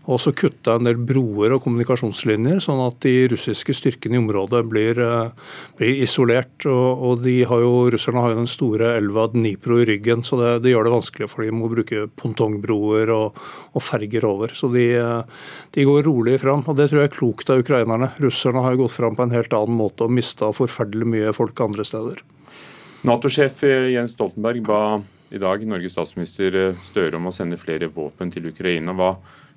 [0.04, 4.60] Og så kutta en del broer og kommunikasjonslinjer, sånn at de russiske styrkene i området
[4.68, 6.66] blir, eh, blir isolert.
[6.68, 10.36] Og, og de har jo, Russerne har jo den store elva Dnipro i ryggen, så
[10.40, 13.38] det, det gjør det vanskelig for dem å bruke pontongbroer og,
[13.72, 14.52] og ferger over.
[14.52, 18.10] Så de, eh, de, går rolig fram, og det tror jeg er klokt av ukrainerne.
[18.20, 21.64] Russerne har jo gått fram på en helt annen måte og mista forferdelig mye folk
[21.64, 22.20] andre steder.
[23.08, 24.82] Nato-sjef Jens Stoltenberg ba
[25.34, 28.94] i dag Norges statsminister Støre om å sende flere våpen til Ukraina.
[28.96, 29.10] Hva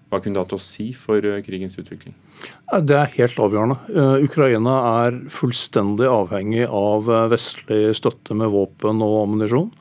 [0.07, 2.15] hva kunne det hatt å si for eh, krigens utvikling?
[2.87, 3.77] Det er helt avgjørende.
[3.91, 9.73] Eh, Ukraina er fullstendig avhengig av eh, vestlig støtte med våpen og ammunisjon.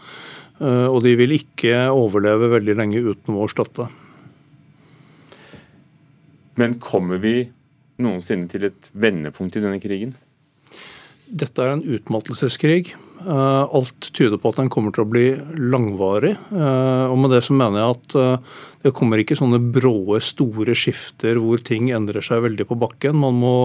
[0.56, 3.90] Og de vil ikke overleve veldig lenge uten vår støtte.
[6.56, 7.42] Men kommer vi
[8.00, 10.14] noensinne til et vendepunkt i denne krigen?
[11.26, 12.94] Dette er en utmattelseskrig.
[13.26, 15.26] Eh, alt tyder på at den kommer til å bli
[15.58, 16.36] langvarig.
[16.54, 20.76] Eh, og med det så mener jeg at eh, det kommer ikke sånne bråe, store
[20.78, 23.18] skifter hvor ting endrer seg veldig på bakken.
[23.18, 23.56] Man må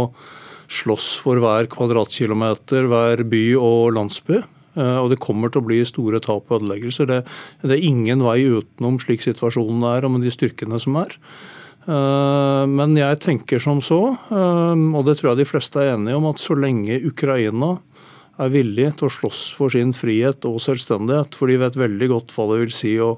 [0.72, 4.42] slåss for hver kvadratkilometer, hver by og landsby.
[4.72, 7.10] Og det kommer til å bli store tap og ødeleggelser.
[7.10, 7.18] Det,
[7.60, 11.18] det er ingen vei utenom slik situasjonen er og med de styrkene som er.
[11.88, 13.98] Men jeg tenker som så,
[14.30, 17.72] og det tror jeg de fleste er enige om, at så lenge Ukraina
[18.42, 22.34] er villig til å slåss for sin frihet og selvstendighet, for de vet veldig godt
[22.36, 23.16] hva det vil si å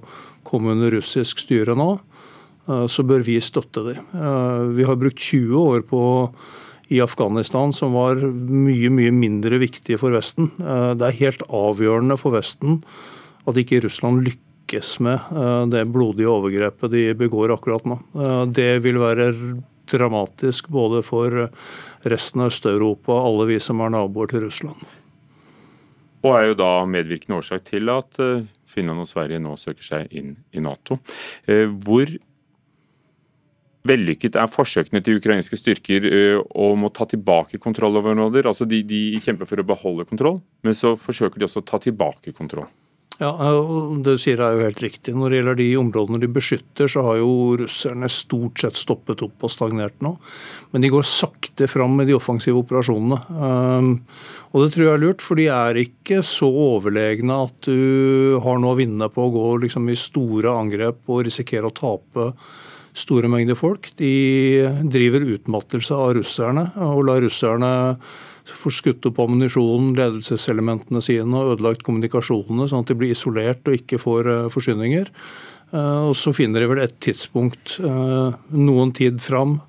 [0.47, 1.89] komme under russisk styre nå,
[2.67, 4.03] eh, så bør vi støtte dem.
[4.13, 6.03] Eh, vi har brukt 20 år på
[6.91, 10.51] i Afghanistan som var mye mye mindre viktig for Vesten.
[10.59, 12.81] Eh, det er helt avgjørende for Vesten
[13.47, 14.42] at ikke Russland lykkes
[15.03, 17.99] med det blodige overgrepet de begår akkurat nå.
[18.49, 19.29] Det vil være
[19.91, 21.47] dramatisk både for
[22.09, 24.83] resten av Øst-Europa og alle vi som er naboer til Russland.
[26.23, 30.13] Og er jo da medvirkende årsak til at eh, Finland og Sverige nå søker seg
[30.15, 30.97] inn i Nato.
[31.45, 32.07] Eh, hvor
[33.83, 38.47] vellykket er forsøkene til ukrainske styrker eh, om å ta tilbake kontroll over områder?
[38.47, 41.81] Altså de, de kjemper for å beholde kontroll, men så forsøker de også å ta
[41.83, 42.71] tilbake kontroll.
[43.23, 43.31] Ja,
[44.03, 45.13] Det sier er jo helt riktig.
[45.15, 49.45] Når det gjelder de områdene de beskytter, så har jo russerne stort sett stoppet opp
[49.47, 50.17] og stagnert nå.
[50.73, 53.21] Men de går sakte fram med de offensive operasjonene.
[53.31, 53.93] Um,
[54.51, 58.59] og det tror jeg er lurt, for de er ikke så overlegne at du har
[58.59, 62.33] noe å vinne på å gå liksom i store angrep og risikere å tape
[62.93, 63.87] store mengder folk.
[63.97, 67.71] De driver utmattelse av russerne og lar russerne
[68.51, 73.77] får skutt opp ammunisjonen, ledelseselementene sine og ødelagt kommunikasjonene, sånn at de blir isolert og
[73.77, 75.11] ikke får uh, forsyninger.
[75.73, 79.61] Uh, og Så finner de vel et tidspunkt uh, noen tid fram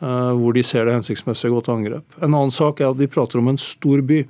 [0.00, 2.14] hvor de ser det hensiktsmessig å gå til angrep.
[2.24, 4.22] En annen sak er at de prater om en stor by.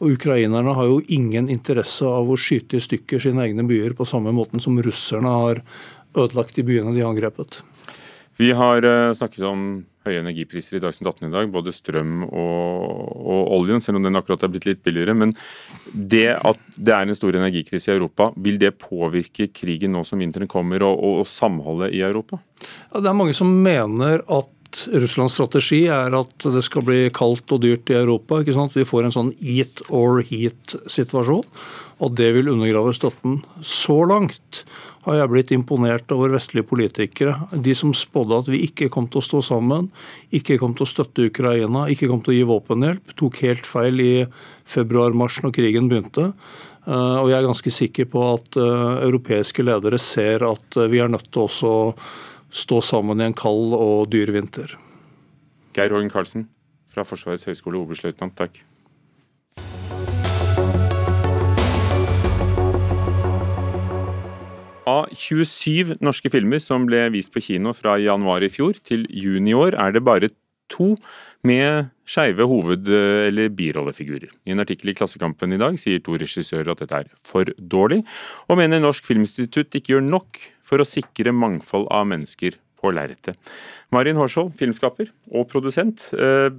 [0.00, 4.06] Og Ukrainerne har jo ingen interesse av å skyte i stykker sine egne byer på
[4.08, 5.60] samme måten som russerne har
[6.16, 7.60] ødelagt de byene de har angrepet.
[8.40, 8.86] Vi har
[9.16, 9.64] snakket om
[10.06, 12.84] høye energipriser i Dagsnytt 18 i dag, både strøm og,
[13.20, 15.16] og, oljen, selv om den akkurat er blitt litt billigere.
[15.16, 15.34] Men
[15.92, 20.22] det at det er en stor energikrise i Europa, vil det påvirke krigen nå som
[20.22, 22.40] vinteren kommer, og, og, og samholdet i Europa?
[22.62, 24.56] Ja, det er mange som mener at
[25.02, 28.40] Russlands strategi er at det skal bli kaldt og dyrt i Europa.
[28.40, 28.76] ikke sant?
[28.76, 31.44] Vi får en sånn eat or heat-situasjon,
[32.00, 33.40] og det vil undergrave støtten.
[33.66, 34.64] Så langt
[35.06, 37.36] har jeg blitt imponert over vestlige politikere.
[37.52, 39.88] De som spådde at vi ikke kom til å stå sammen,
[40.36, 44.02] ikke kom til å støtte Ukraina, ikke kom til å gi våpenhjelp, tok helt feil
[44.04, 44.12] i
[44.68, 46.30] februar-mars når krigen begynte.
[46.86, 51.00] Eh, og jeg er ganske sikker på at eh, europeiske ledere ser at eh, vi
[51.02, 51.74] er nødt til å
[52.50, 54.76] stå sammen i en kald og dyr vinter.
[55.76, 56.48] Geir Hågen Karlsen
[56.90, 58.64] fra Forsvarets høgskole, oberstløytnant, takk.
[64.88, 69.52] Av 27 norske filmer som ble vist på kino fra januar i fjor til juni
[69.52, 70.30] i år, er det bare
[70.70, 70.94] to
[71.46, 74.30] med skeive hoved- eller birollefigurer.
[74.46, 78.04] I en artikkel i Klassekampen i dag sier to regissører at dette er for dårlig,
[78.48, 83.36] og mener Norsk Filminstitutt ikke gjør nok for å sikre mangfold av mennesker på lerretet.
[83.92, 86.08] Marin Hårskjold, filmskaper og produsent.
[86.14, 86.50] Eh,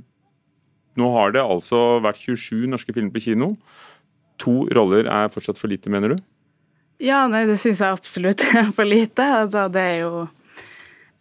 [0.99, 3.55] nå har det altså vært 27 norske filmer på kino.
[4.43, 6.23] To roller er fortsatt for lite, mener du?
[7.01, 9.25] Ja, nei, det syns jeg absolutt er for lite.
[9.25, 10.27] Altså, det er jo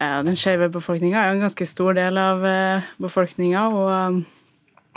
[0.00, 4.20] Den skeive befolkninga er jo en ganske stor del av uh, befolkninga, og um,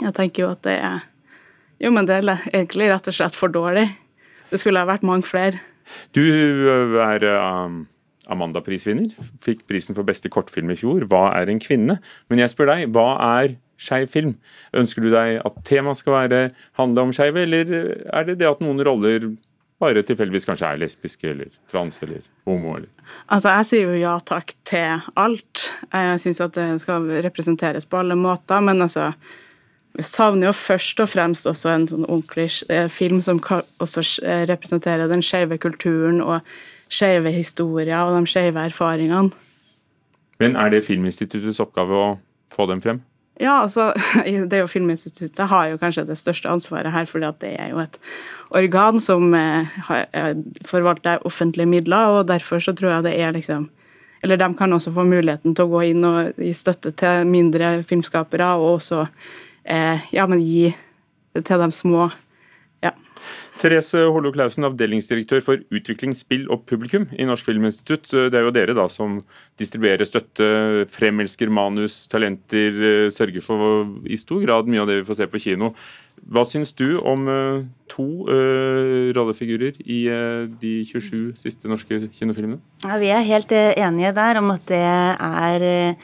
[0.00, 1.02] jeg tenker jo at det er
[1.82, 3.88] Jo, men det er egentlig rett og slett for dårlig.
[4.48, 5.58] Det skulle ha vært mange flere.
[6.16, 7.26] Du eh, er
[8.30, 9.10] Amanda-prisvinner.
[9.42, 11.04] Fikk prisen for beste kortfilm i fjor.
[11.10, 11.98] Hva er en kvinne?
[12.30, 13.08] Men jeg spør deg, hva
[13.40, 14.36] er skeiv film.
[14.76, 16.40] Ønsker du deg at temaet skal være
[16.78, 17.74] handle om skeive, eller
[18.06, 19.34] er det det at noen roller
[19.82, 22.76] bare tilfeldigvis kanskje er lesbiske eller trans eller homo?
[22.76, 22.88] eller?
[23.26, 25.64] Altså, Jeg sier jo ja takk til alt.
[25.92, 28.60] Jeg syns at det skal representeres på alle måter.
[28.60, 29.12] Men altså,
[29.94, 33.42] vi savner jo først og fremst også en sånn ordentlig eh, film som
[33.78, 36.40] også eh, representerer den skeive kulturen og
[36.88, 39.32] skeive historier og de skeive erfaringene.
[40.42, 42.08] Men er det Filminstituttets oppgave å
[42.54, 43.02] få dem frem?
[43.40, 43.92] Ja, altså,
[44.24, 47.80] det er jo Filminstituttet har jo kanskje det største ansvaret her, at det er jo
[47.82, 47.98] et
[48.50, 49.66] organ som eh,
[50.64, 53.70] forvalter offentlige midler, og derfor så tror jeg det er liksom
[54.22, 57.82] Eller de kan også få muligheten til å gå inn og gi støtte til mindre
[57.82, 59.06] filmskapere, og også
[59.64, 60.74] eh, ja, men gi
[61.34, 62.08] til de små
[63.60, 68.10] Therese Hollo Clausen, avdelingsdirektør for utvikling, spill og publikum i Norsk Filminstitutt.
[68.10, 69.20] Det er jo dere da som
[69.60, 70.46] distribuerer støtte,
[70.90, 75.28] fremelsker manus, talenter, eh, sørger for i stor grad mye av det vi får se
[75.30, 75.72] på kino.
[76.24, 82.62] Hva syns du om uh, to uh, rollefigurer i uh, de 27 siste norske kinofilmene?
[82.84, 85.96] Ja, vi er helt enige der om at det er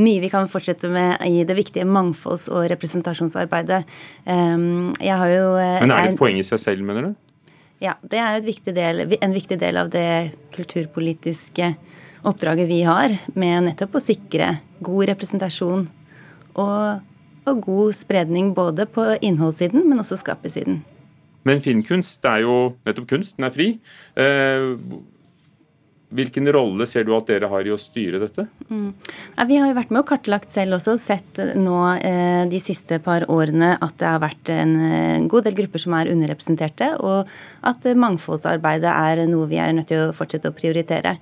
[0.00, 3.84] mye vi kan fortsette med i det viktige mangfolds- og representasjonsarbeidet.
[4.26, 7.14] Ehm, jeg har jo eh, Men er det et poeng i seg selv, mener du?
[7.82, 11.74] Ja, det er jo viktig del, en viktig del av det kulturpolitiske
[12.24, 15.86] oppdraget vi har, med nettopp å sikre god representasjon
[16.60, 17.02] og,
[17.44, 20.80] og god spredning både på innholdssiden, men også skapersiden.
[21.44, 22.54] Men filmkunst er jo
[22.86, 23.68] nettopp kunst, den er fri.
[24.16, 24.70] Eh,
[26.14, 28.46] Hvilken rolle ser du at dere har i å styre dette?
[28.68, 28.92] Mm.
[29.34, 33.00] Ja, vi har jo vært med og kartlagt selv også, sett nå eh, de siste
[33.02, 37.30] par årene at det har vært en eh, god del grupper som er underrepresenterte, og
[37.66, 41.16] at mangfoldsarbeidet er noe vi er nødt til å fortsette å prioritere.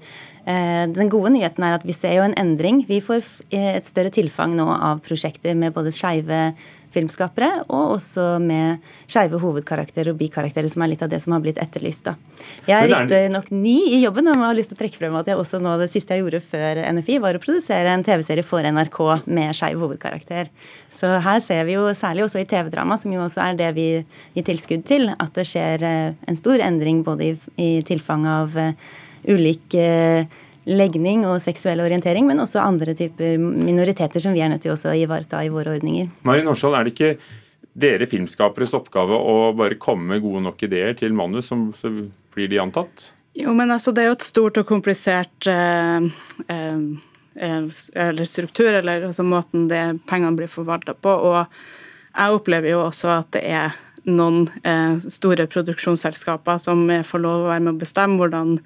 [0.45, 2.83] Eh, den gode nyheten er at vi ser jo en endring.
[2.89, 3.23] Vi får
[3.55, 6.49] eh, et større tilfang nå av prosjekter med både skeive
[6.95, 11.43] filmskapere, og også med skeive hovedkarakterer og bikarakterer, som er litt av det som har
[11.45, 12.05] blitt etterlyst.
[12.07, 12.15] da.
[12.69, 15.41] Jeg er riktignok ny i jobben, og har lyst til å trekke frem at jeg
[15.41, 19.01] også nå det siste jeg gjorde før NFI, var å produsere en TV-serie for NRK
[19.27, 20.53] med skeiv hovedkarakter.
[20.93, 23.89] Så her ser vi jo særlig også i TV-drama, som jo også er det vi
[24.37, 28.57] gir tilskudd til, at det skjer eh, en stor endring både i, i tilfang av
[28.59, 28.73] uh,
[29.29, 29.87] ulike
[30.23, 34.75] uh, legning og seksuell orientering, men også andre typer minoriteter som vi er nødt til
[34.75, 36.11] også å ivareta i våre ordninger.
[36.29, 37.15] Marin Horsvold, er det ikke
[37.73, 41.91] dere filmskaperes oppgave å bare komme med gode nok ideer til manus, så
[42.35, 43.13] blir de antatt?
[43.35, 46.05] Jo, men altså, det er jo et stort og komplisert eh,
[46.53, 46.83] eh,
[47.37, 47.63] eh,
[48.07, 51.15] eller struktur, eller altså måten det pengene blir forvalta på.
[51.31, 51.39] Og
[52.13, 57.53] jeg opplever jo også at det er noen eh, store produksjonsselskaper som får lov å
[57.55, 58.59] være med å bestemme hvordan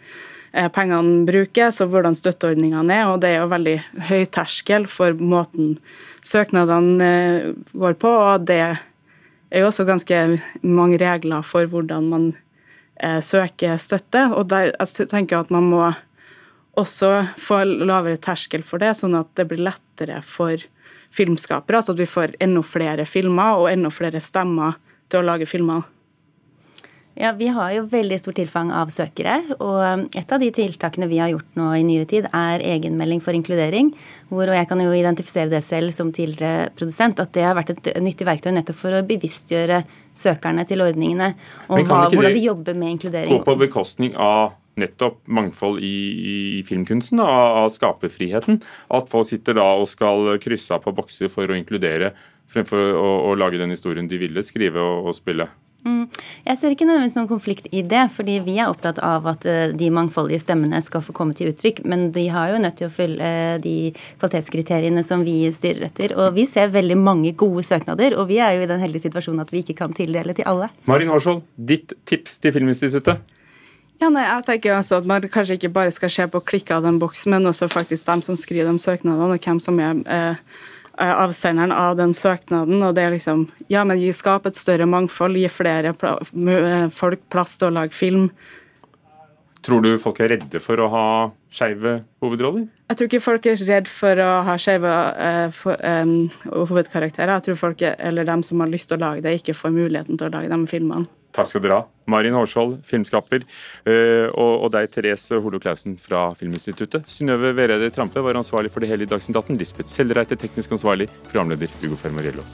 [0.73, 3.07] pengene brukes og hvordan støtteordningene er.
[3.11, 3.77] og Det er jo veldig
[4.09, 5.77] høy terskel for måten
[6.27, 8.11] søknadene eh, går på.
[8.11, 10.23] og Det er jo også ganske
[10.63, 12.27] mange regler for hvordan man
[13.01, 14.29] eh, søker støtte.
[14.33, 15.93] og der, Jeg tenker at man må
[16.77, 20.61] også få lavere terskel for det, sånn at det blir lettere for
[21.11, 21.81] filmskapere.
[21.81, 24.77] Altså at vi får enda flere filmer og enda flere stemmer
[25.09, 25.87] til å lage filmer.
[27.17, 29.39] Ja, Vi har jo veldig stort tilfang av søkere.
[29.57, 33.23] og um, Et av de tiltakene vi har gjort nå i nyere tid, er egenmelding
[33.25, 33.95] for inkludering.
[34.29, 37.73] hvor, og Jeg kan jo identifisere det selv som tidligere produsent, at det har vært
[37.73, 41.33] et nyttig verktøy nettopp for å bevisstgjøre søkerne til ordningene.
[41.71, 43.33] Og hva, hvordan de jobber med inkludering.
[43.33, 45.97] Gå på bekostning av nettopp mangfold i,
[46.61, 48.61] i filmkunsten, av, av skaperfriheten.
[48.93, 52.13] At folk sitter da og skal krysse av på bokser for å inkludere,
[52.53, 55.49] fremfor å, å lage den historien de ville skrive og, og spille.
[55.87, 56.09] Mm.
[56.47, 59.75] Jeg ser ikke nødvendigvis noen konflikt i det, fordi vi er opptatt av at eh,
[59.77, 61.85] de mangfoldige stemmene skal få komme til uttrykk.
[61.87, 63.77] Men de har jo nødt til å følge eh, de
[64.19, 66.17] kvalitetskriteriene som vi styrer etter.
[66.19, 69.47] Og vi ser veldig mange gode søknader, og vi er jo i den heldige situasjonen
[69.47, 70.73] at vi ikke kan tildele til alle.
[70.91, 73.23] Marin Hårskjold, ditt tips til Filminstituttet?
[73.97, 76.85] Ja, nei, jeg tenker altså at Man kanskje ikke bare skal se på klikk av
[76.85, 80.37] den boksen, men også faktisk dem som skriver de søknadene, og hvem som er Eh,
[80.97, 82.83] avsenderen av den søknaden.
[82.83, 87.21] og det er liksom, ja, men Gi skap et større mangfold, gi flere eh, folk
[87.33, 88.31] plass til å lage film.
[89.67, 91.07] Tror du folk er redde for å ha
[91.51, 92.69] skeive hovedroller?
[92.87, 94.93] Jeg tror ikke folk er redd for å ha skeive
[95.27, 95.63] eh,
[96.05, 96.13] um,
[96.47, 97.33] hovedkarakterer.
[97.35, 99.75] Jeg tror folk, er, eller dem som har lyst til å lage det, ikke får
[99.75, 101.11] muligheten til å lage de filmene.
[101.37, 101.87] Takk skal dere ha.
[102.09, 103.45] Marin Hårskjold, filmskaper,
[103.89, 107.05] uh, og, deg, Therese Holo Clausen fra Filminstituttet.
[107.11, 109.59] Synnøve Vereide Trampe var ansvarlig for det hele i Dagsnytt 18.
[109.61, 111.11] Lisbeth Sellreite, teknisk ansvarlig.
[111.29, 112.47] Programleder Hugo Fermariello.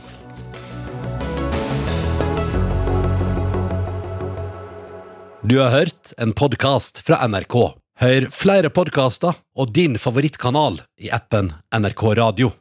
[5.43, 7.57] Du har hørt en podkast fra NRK.
[8.03, 12.53] Hør flere podkaster og din favorittkanal i appen NRK Radio.